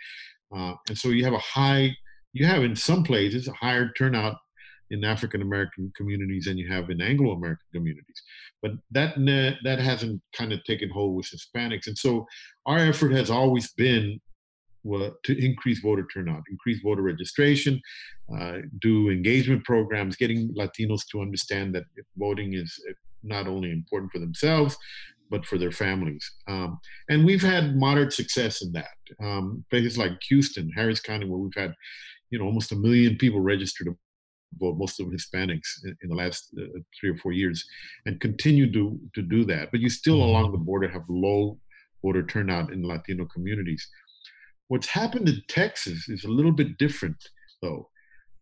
[0.56, 1.96] Uh, and so you have a high,
[2.34, 4.36] you have in some places a higher turnout
[4.90, 8.22] in African American communities than you have in Anglo American communities.
[8.62, 9.16] But that
[9.64, 12.26] that hasn't kind of taken hold with Hispanics, and so
[12.66, 14.20] our effort has always been
[15.24, 17.82] to increase voter turnout, increase voter registration,
[18.36, 21.86] uh, do engagement programs, getting Latinos to understand that
[22.18, 24.78] voting is uh, not only important for themselves,
[25.30, 26.26] but for their families.
[26.48, 26.80] Um,
[27.10, 28.98] and we've had moderate success in that.
[29.22, 31.74] Um, places like Houston, Harris County, where we've had,
[32.30, 33.98] you know, almost a million people registered to
[34.60, 37.66] vote, most of them Hispanics in, in the last uh, three or four years,
[38.06, 39.72] and continue to, to do that.
[39.72, 40.30] But you still, mm-hmm.
[40.30, 41.60] along the border, have low
[42.04, 43.88] voter turnout in Latino communities.
[44.68, 47.30] What's happened in Texas is a little bit different,
[47.62, 47.90] though,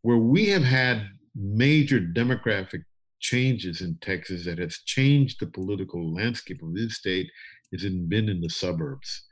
[0.02, 2.84] where we have had major demographic
[3.20, 7.30] changes in Texas that has changed the political landscape of this state
[7.72, 9.24] has been in the suburbs.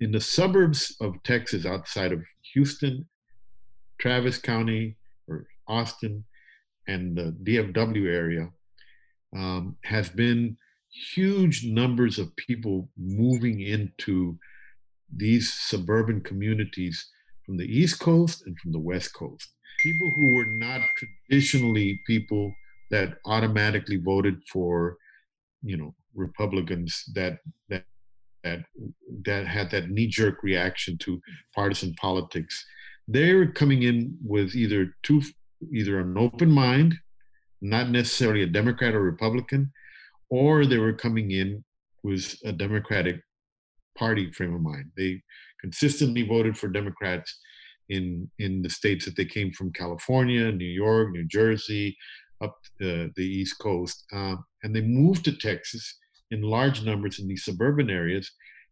[0.00, 2.22] In the suburbs of Texas, outside of
[2.52, 3.08] Houston,
[4.00, 4.96] Travis County,
[5.28, 6.24] or Austin,
[6.86, 8.50] and the DFW area,
[9.34, 10.56] um, has been
[11.14, 14.38] huge numbers of people moving into
[15.14, 17.10] these suburban communities
[17.44, 19.48] from the East Coast and from the West Coast.
[19.80, 22.52] People who were not traditionally people
[22.90, 24.96] that automatically voted for,
[25.62, 27.38] you know, Republicans that
[27.68, 27.84] that
[28.44, 28.64] that
[29.24, 31.20] that had that knee-jerk reaction to
[31.54, 32.64] partisan politics.
[33.08, 35.22] They're coming in with either two,
[35.72, 36.94] either an open mind,
[37.60, 39.72] not necessarily a Democrat or Republican,
[40.30, 41.64] or they were coming in
[42.02, 43.20] with a Democratic
[43.96, 44.90] party frame of mind.
[44.96, 45.22] They
[45.60, 47.38] consistently voted for Democrats
[47.88, 51.96] in in the states that they came from California, New York, New Jersey,
[52.40, 55.98] up uh, the East Coast, uh, and they moved to Texas
[56.30, 58.30] in large numbers in these suburban areas.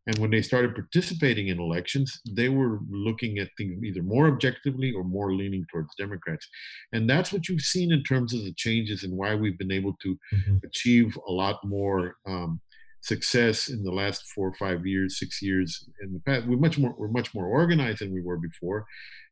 [0.08, 4.90] And when they started participating in elections, they were looking at things either more objectively
[4.90, 6.48] or more leaning towards Democrats.
[6.92, 9.94] And that's what you've seen in terms of the changes and why we've been able
[10.02, 10.56] to mm-hmm.
[10.64, 12.60] achieve a lot more um,
[13.03, 16.46] success in the last four or five years, six years in the past.
[16.46, 18.86] We're much more we're much more organized than we were before,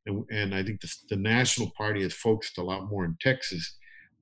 [0.07, 3.77] and and I think the, the National Party has focused a lot more in Texas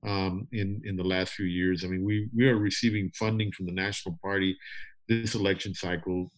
[0.05, 1.83] um, in in the last few years.
[1.83, 4.55] I mean, we we are receiving funding from the National Party
[5.07, 6.31] this election cycle,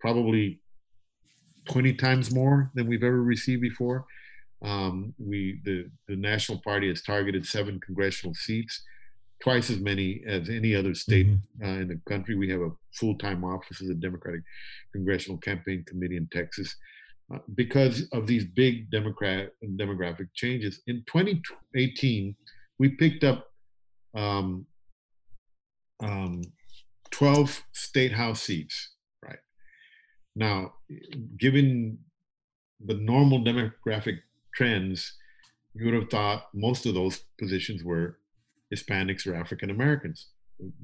[0.00, 0.60] probably
[1.70, 4.04] 20 times more than we've ever received before.
[4.62, 8.82] Um, we the the National Party has targeted seven congressional seats
[9.42, 11.64] twice as many as any other state mm-hmm.
[11.64, 12.36] uh, in the country.
[12.36, 14.42] We have a full-time office of the Democratic
[14.92, 16.74] Congressional Campaign Committee in Texas
[17.34, 20.80] uh, because of these big Democrat demographic changes.
[20.86, 22.36] In 2018,
[22.78, 23.48] we picked up
[24.14, 24.64] um,
[26.00, 26.42] um,
[27.10, 28.90] 12 state house seats.
[29.24, 29.40] Right
[30.36, 30.74] now,
[31.36, 31.98] given
[32.84, 34.18] the normal demographic
[34.54, 35.14] trends,
[35.74, 38.18] you would have thought most of those positions were
[38.72, 40.28] Hispanics or African Americans.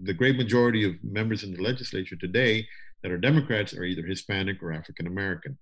[0.03, 2.67] The great majority of members in the legislature today
[3.03, 5.59] that are Democrats are either Hispanic or African American.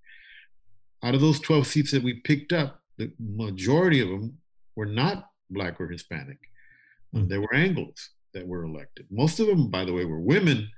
[1.02, 4.38] Out of those 12 seats that we picked up, the majority of them
[4.74, 6.38] were not Black or Hispanic.
[7.14, 7.28] Mm.
[7.28, 9.06] They were Anglos that were elected.
[9.10, 10.68] Most of them, by the way, were women,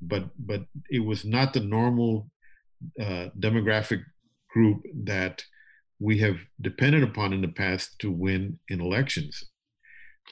[0.00, 2.30] but but it was not the normal
[3.00, 4.02] uh, demographic
[4.50, 5.44] group that
[6.00, 9.44] we have depended upon in the past to win in elections.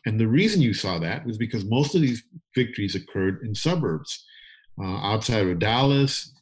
[0.06, 2.22] And the reason you saw that was because most of these
[2.54, 4.24] victories occurred in suburbs.
[4.82, 6.32] uh, outside of Dallas,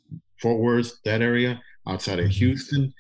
[0.40, 2.32] Fort Worth, that area, outside of mm-hmm.
[2.32, 2.94] Houston,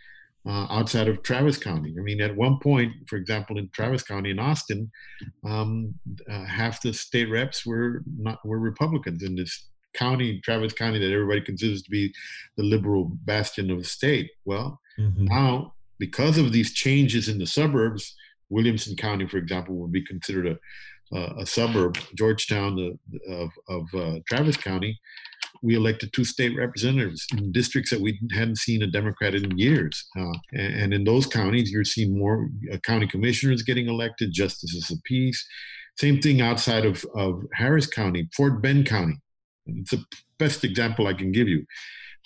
[0.46, 1.94] uh, outside of Travis County.
[1.98, 4.90] I mean, at one point, for example, in Travis County in Austin,
[5.44, 5.94] um,
[6.30, 11.12] uh, half the state reps were not were Republicans in this county, Travis County, that
[11.12, 12.12] everybody considers to be
[12.56, 14.30] the liberal bastion of the state.
[14.44, 15.26] Well, mm-hmm.
[15.26, 18.14] now because of these changes in the suburbs,
[18.50, 21.98] Williamson County, for example, would be considered a, a, a suburb.
[22.14, 24.98] Georgetown of, of uh, Travis County,
[25.62, 30.06] we elected two state representatives in districts that we hadn't seen a Democrat in years.
[30.18, 34.90] Uh, and, and, in those counties, you're seeing more uh, county commissioners getting elected, justices
[34.90, 35.44] of peace.
[35.98, 39.18] Same thing outside of, of Harris County, Fort Bend County.
[39.66, 40.04] It's the
[40.38, 41.64] best example I can give you.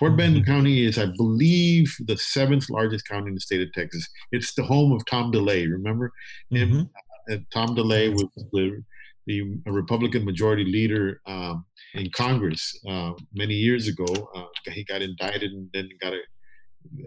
[0.03, 0.51] Fort Bend mm-hmm.
[0.51, 4.09] County is, I believe, the seventh largest county in the state of Texas.
[4.33, 5.71] It's the home of Tom DeLay.
[5.71, 6.11] Remember,
[6.53, 6.79] mm-hmm.
[6.79, 6.91] him,
[7.31, 8.83] uh, Tom DeLay was the,
[9.29, 14.29] the Republican majority leader um, in Congress uh, many years ago.
[14.35, 16.19] Uh, he got indicted and then got a,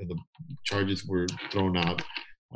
[0.07, 0.17] the
[0.63, 2.01] charges were thrown out.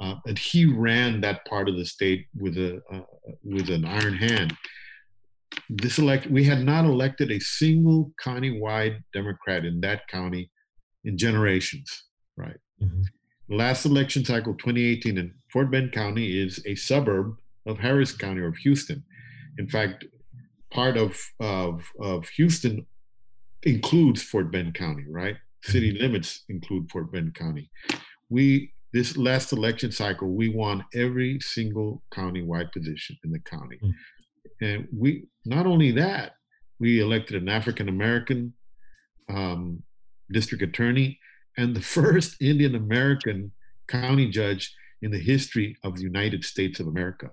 [0.01, 3.01] Uh, and he ran that part of the state with a uh,
[3.43, 4.55] with an iron hand
[5.69, 10.51] this elect we had not elected a single county-wide Democrat in that county
[11.03, 12.03] in generations,
[12.37, 12.57] right?
[12.81, 13.01] Mm-hmm.
[13.49, 17.35] Last election cycle, 2018, in Fort Bend County is a suburb
[17.65, 19.03] of Harris County or of Houston.
[19.57, 20.05] In fact,
[20.71, 22.85] part of of, of Houston
[23.63, 25.35] includes Fort Bend County, right?
[25.63, 26.03] City mm-hmm.
[26.03, 27.69] limits include Fort Bend County.
[28.29, 33.77] We this last election cycle, we won every single county-wide position in the county.
[33.77, 33.91] Mm-hmm.
[34.61, 36.33] And we not only that,
[36.79, 38.53] we elected an African American
[39.29, 39.83] um,
[40.31, 41.19] district attorney
[41.57, 43.51] and the first Indian American
[43.87, 47.31] county judge in the history of the United States of America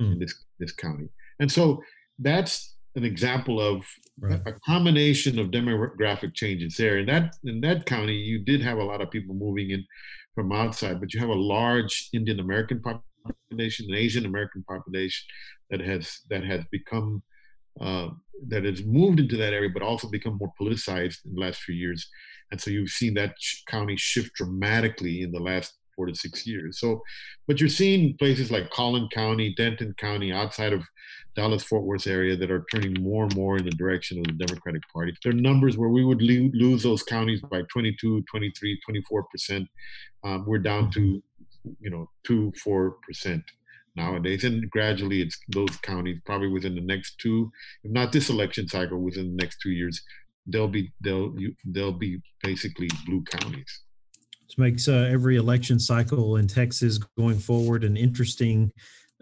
[0.00, 0.12] mm.
[0.12, 1.08] in this this county.
[1.40, 1.82] And so
[2.18, 3.84] that's an example of
[4.18, 4.40] right.
[4.46, 6.98] a combination of demographic changes there.
[6.98, 9.84] In that in that county, you did have a lot of people moving in
[10.34, 15.26] from outside, but you have a large Indian American population, an Asian American population,
[15.70, 17.22] that has that has become
[17.80, 18.08] uh,
[18.48, 21.74] that has moved into that area, but also become more politicized in the last few
[21.74, 22.08] years.
[22.50, 23.34] And so you've seen that
[23.68, 26.78] county shift dramatically in the last four to six years.
[26.78, 27.02] So,
[27.48, 30.84] but you're seeing places like Collin County, Denton County, outside of
[31.34, 34.46] Dallas Fort Worth area that are turning more and more in the direction of the
[34.46, 35.14] Democratic Party.
[35.22, 39.68] There are numbers where we would lo- lose those counties by 22, 23, 24 percent.
[40.22, 41.22] Um, we're down to,
[41.80, 43.42] you know, two, four percent
[43.96, 44.44] nowadays.
[44.44, 47.50] And gradually, it's those counties probably within the next two,
[47.84, 50.02] if not this election cycle, within the next two years,
[50.46, 51.34] they'll be they'll
[51.64, 53.82] they'll be basically blue counties.
[54.46, 58.72] This makes uh, every election cycle in Texas going forward an interesting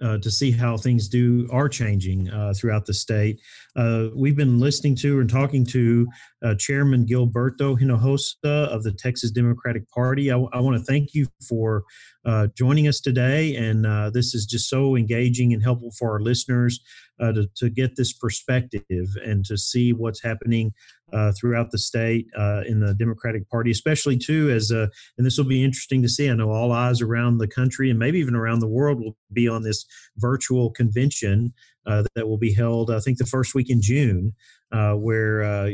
[0.02, 3.40] uh, to see how things do are changing uh, throughout the state.
[3.76, 6.06] Uh, we've been listening to and talking to
[6.44, 10.30] uh, Chairman Gilberto Hinojosa of the Texas Democratic Party.
[10.30, 11.84] I, I want to thank you for
[12.24, 16.20] uh, joining us today, and uh, this is just so engaging and helpful for our
[16.20, 16.80] listeners
[17.20, 20.72] to, to get this perspective and to see what's happening
[21.14, 25.38] uh, throughout the state uh, in the Democratic Party, especially too as uh, and this
[25.38, 26.28] will be interesting to see.
[26.28, 29.48] I know all eyes around the country and maybe even around the world will be
[29.48, 33.82] on this virtual convention uh, that will be held, I think, the first week in
[33.82, 34.34] June,
[34.72, 35.66] uh, where uh,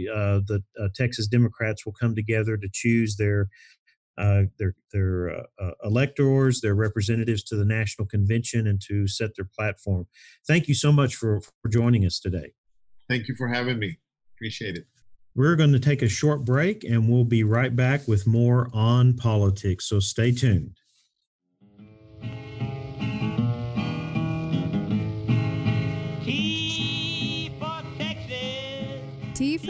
[0.47, 0.63] the
[0.95, 3.49] Texas Democrats will come together to choose their
[4.21, 9.31] uh, their their uh, uh, electors, their representatives to the national convention, and to set
[9.35, 10.07] their platform.
[10.47, 12.53] Thank you so much for, for joining us today.
[13.09, 13.99] Thank you for having me.
[14.37, 14.85] Appreciate it.
[15.35, 19.17] We're going to take a short break and we'll be right back with more on
[19.17, 19.89] politics.
[19.89, 20.77] So stay tuned.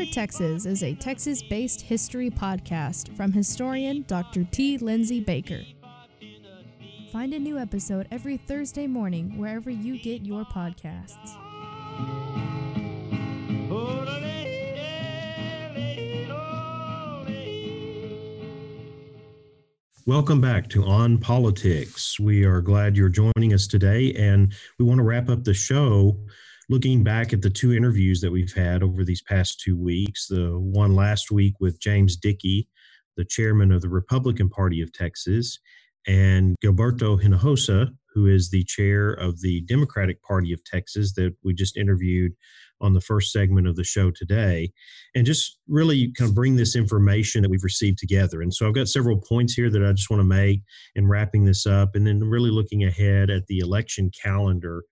[0.00, 4.44] For Texas is a Texas based history podcast from historian Dr.
[4.44, 4.78] T.
[4.78, 5.60] Lindsay Baker.
[7.12, 11.36] Find a new episode every Thursday morning wherever you get your podcasts.
[20.06, 22.18] Welcome back to On Politics.
[22.18, 26.16] We are glad you're joining us today, and we want to wrap up the show
[26.70, 30.28] looking back at the two interviews that we've had over these past two weeks.
[30.28, 32.68] The one last week with James Dickey,
[33.16, 35.58] the chairman of the Republican Party of Texas,
[36.06, 41.52] and Gilberto Hinojosa, who is the chair of the Democratic Party of Texas, that we
[41.54, 42.32] just interviewed
[42.80, 44.72] on the first segment of the show today
[45.14, 48.42] and just really kind of bring this information that we've received together.
[48.42, 50.62] And so I've got several points here that I just want to make
[50.94, 54.84] in wrapping this up and then really looking ahead at the election calendar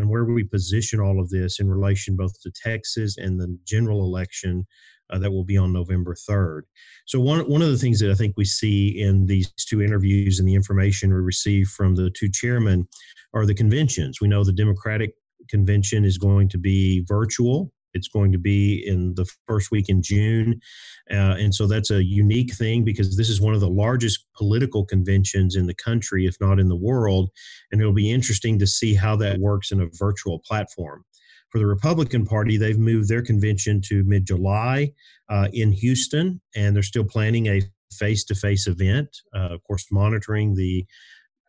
[0.00, 4.02] and where we position all of this in relation both to Texas and the general
[4.02, 4.66] election
[5.10, 6.62] uh, that will be on November 3rd.
[7.06, 10.38] So one one of the things that I think we see in these two interviews
[10.38, 12.88] and the information we receive from the two chairmen
[13.34, 14.20] are the conventions.
[14.20, 15.12] We know the Democratic
[15.48, 17.72] convention is going to be virtual.
[17.94, 20.60] It's going to be in the first week in June.
[21.10, 24.84] Uh, and so that's a unique thing because this is one of the largest political
[24.84, 27.30] conventions in the country, if not in the world.
[27.70, 31.04] And it'll be interesting to see how that works in a virtual platform.
[31.50, 34.92] For the Republican Party, they've moved their convention to mid July
[35.28, 37.62] uh, in Houston, and they're still planning a
[37.92, 40.86] face to face event, uh, of course, monitoring the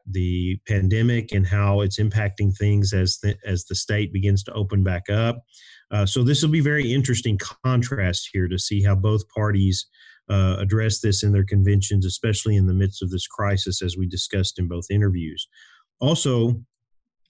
[0.08, 4.84] the pandemic and how it's impacting things as the, as the state begins to open
[4.84, 5.44] back up.
[5.92, 9.88] Uh, so this will be very interesting contrast here to see how both parties
[10.30, 14.08] uh, address this in their conventions, especially in the midst of this crisis, as we
[14.08, 15.48] discussed in both interviews.
[16.00, 16.56] Also,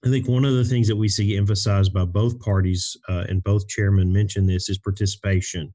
[0.05, 3.43] I think one of the things that we see emphasized by both parties, uh, and
[3.43, 5.73] both chairmen mentioned this, is participation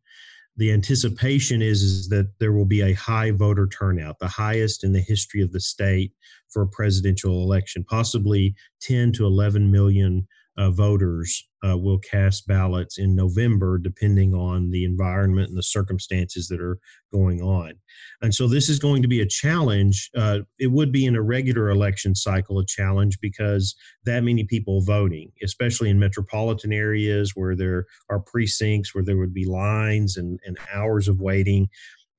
[0.56, 4.92] the anticipation is, is that there will be a high voter turnout, the highest in
[4.92, 6.12] the history of the state
[6.48, 10.26] for a presidential election, possibly 10 to 11 million
[10.58, 16.48] uh, voters uh, will cast ballots in November, depending on the environment and the circumstances
[16.48, 16.78] that are
[17.12, 17.74] going on.
[18.22, 20.10] And so this is going to be a challenge.
[20.16, 24.82] Uh, it would be in a regular election cycle a challenge because that many people
[24.82, 30.38] voting, especially in metropolitan areas where there are precincts where there would be lines and,
[30.44, 31.68] and hours of waiting.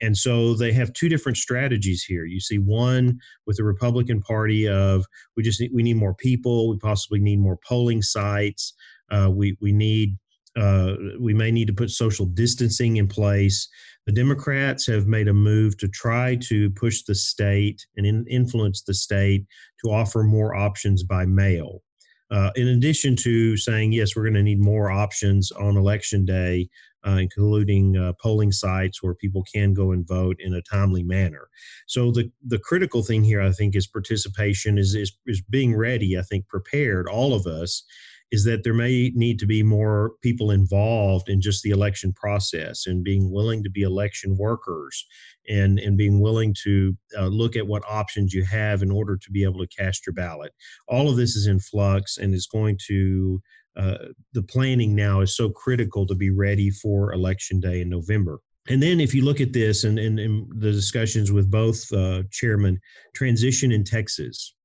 [0.01, 2.25] And so they have two different strategies here.
[2.25, 6.69] You see one with the Republican Party of we just need, we need more people,
[6.69, 8.73] we possibly need more polling sites,
[9.11, 10.17] uh, we we need
[10.57, 13.67] uh, we may need to put social distancing in place.
[14.07, 18.81] The Democrats have made a move to try to push the state and in, influence
[18.81, 19.45] the state
[19.83, 21.83] to offer more options by mail.
[22.31, 26.67] Uh, in addition to saying, yes, we're going to need more options on election day,
[27.07, 31.47] uh, including uh, polling sites where people can go and vote in a timely manner.
[31.87, 36.17] So the the critical thing here, I think, is participation, is is, is being ready.
[36.17, 37.83] I think prepared, all of us,
[38.31, 42.85] is that there may need to be more people involved in just the election process
[42.85, 45.05] and being willing to be election workers
[45.47, 49.31] and, and being willing to uh, look at what options you have in order to
[49.31, 50.51] be able to cast your ballot.
[50.89, 53.41] All of this is in flux and is going to,
[53.77, 53.97] uh,
[54.33, 58.39] the planning now is so critical to be ready for election day in November.
[58.69, 62.23] And then, if you look at this and, and, and the discussions with both uh,
[62.31, 62.79] chairmen,
[63.15, 64.55] transition in Texas,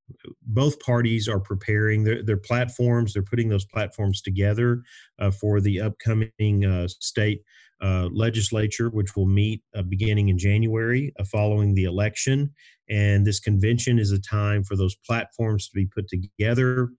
[0.42, 3.12] both parties are preparing their, their platforms.
[3.12, 4.82] They're putting those platforms together
[5.18, 7.42] uh, for the upcoming uh, state
[7.82, 12.50] uh, legislature, which will meet uh, beginning in January uh, following the election.
[12.88, 16.90] And this convention is a time for those platforms to be put together.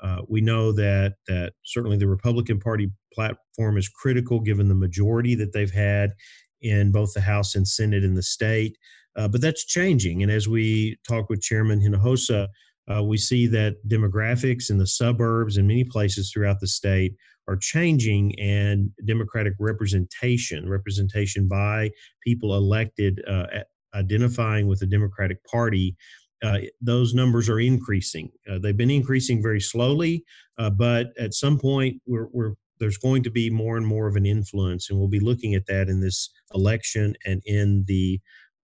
[0.00, 5.34] Uh, we know that that certainly the Republican Party platform is critical given the majority
[5.34, 6.12] that they've had
[6.60, 8.76] in both the House and Senate in the state.
[9.16, 10.22] Uh, but that's changing.
[10.22, 12.48] And as we talk with Chairman Hinojosa,
[12.92, 17.14] uh, we see that demographics in the suburbs and many places throughout the state
[17.48, 21.90] are changing, and Democratic representation, representation by
[22.22, 23.46] people elected uh,
[23.94, 25.96] identifying with the Democratic Party,
[26.42, 28.30] uh, those numbers are increasing.
[28.50, 30.24] Uh, they've been increasing very slowly,
[30.58, 34.16] uh, but at some point, we're, we're, there's going to be more and more of
[34.16, 38.20] an influence, and we'll be looking at that in this election and in the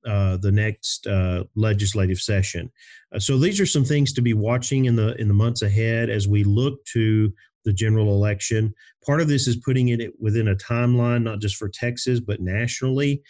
[0.07, 2.71] uh, the next uh, legislative session.
[3.19, 6.29] So these are some things to be watching in the in the months ahead as
[6.29, 7.33] we look to
[7.65, 8.75] the general election.
[9.07, 13.23] Part of this is putting it within a timeline, not just for Texas but nationally.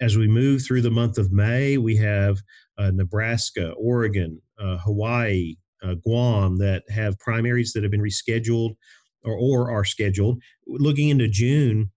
[0.00, 2.38] As we move through the month of May, we have
[2.78, 5.54] Nebraska, Oregon, uh, Hawaii,
[6.02, 8.74] Guam that have primaries that have been rescheduled
[9.24, 10.42] or, or are scheduled.
[10.66, 11.90] Looking into June,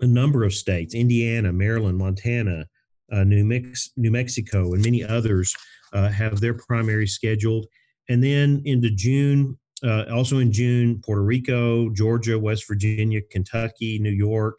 [0.00, 2.66] a number of states Indiana, Maryland, Montana,
[3.12, 5.54] uh, New, Mex- New Mexico, and many others
[5.92, 7.66] uh, have their primary scheduled.
[8.08, 14.10] And then into June, uh, also in June, Puerto Rico, Georgia, West Virginia, Kentucky, New
[14.10, 14.58] York,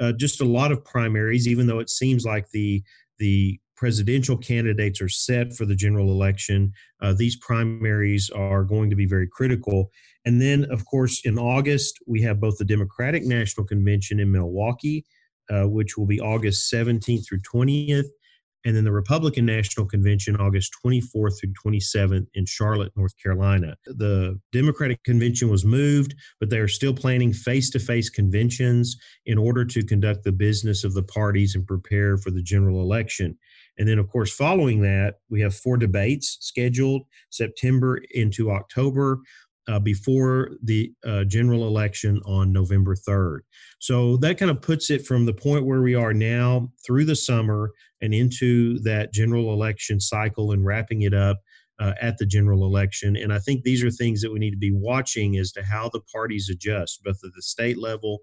[0.00, 1.46] uh, just a lot of primaries.
[1.46, 2.82] Even though it seems like the
[3.18, 8.96] the presidential candidates are set for the general election, uh, these primaries are going to
[8.96, 9.90] be very critical.
[10.24, 15.04] And then, of course, in August, we have both the Democratic National Convention in Milwaukee
[15.50, 18.06] uh, which will be August 17th through 20th,
[18.64, 23.76] and then the Republican National Convention August 24th through 27th in Charlotte, North Carolina.
[23.86, 29.36] The Democratic Convention was moved, but they are still planning face to face conventions in
[29.36, 33.36] order to conduct the business of the parties and prepare for the general election.
[33.78, 39.20] And then, of course, following that, we have four debates scheduled September into October.
[39.68, 43.40] uh, before the uh, general election on November 3rd.
[43.78, 47.16] So that kind of puts it from the point where we are now through the
[47.16, 47.70] summer
[48.00, 51.40] and into that general election cycle and wrapping it up
[51.78, 53.16] uh, at the general election.
[53.16, 55.88] And I think these are things that we need to be watching as to how
[55.88, 58.18] the parties adjust, both at the state level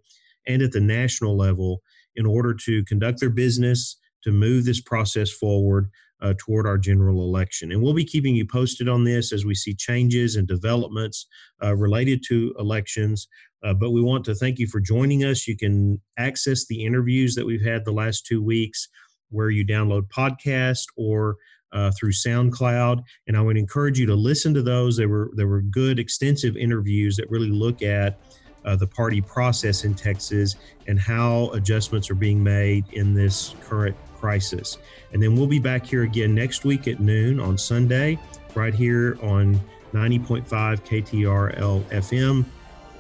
[0.48, 1.82] and at the national level,
[2.16, 5.90] in order to conduct their business, to move this process forward
[6.22, 7.72] uh, toward our general election.
[7.72, 11.28] And we'll be keeping you posted on this as we see changes and developments
[11.64, 13.28] uh, related to elections.
[13.64, 15.48] Uh, but we want to thank you for joining us.
[15.48, 18.88] You can access the interviews that we've had the last two weeks
[19.30, 21.38] where you download podcast or
[21.72, 24.98] uh, through SoundCloud, and I would encourage you to listen to those.
[24.98, 28.20] They were they were good, extensive interviews that really look at
[28.66, 30.56] uh, the party process in Texas
[30.88, 34.78] and how adjustments are being made in this current crisis.
[35.14, 38.20] And then we'll be back here again next week at noon on Sunday,
[38.56, 39.60] right here on
[39.94, 42.46] 90.5 KTRL FM.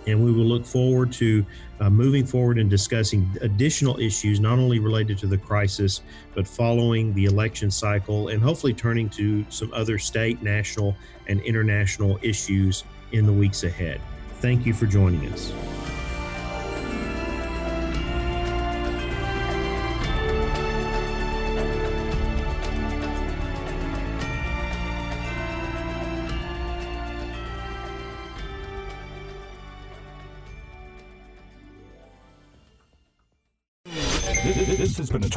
[0.08, 1.46] And we will look forward to
[1.80, 6.02] uh, moving forward and discussing additional issues, not only related to the crisis,
[6.34, 10.96] but following the election cycle and hopefully turning to some other state, national,
[11.28, 14.02] and international issues in the weeks ahead.
[14.40, 15.52] Thank you for joining us.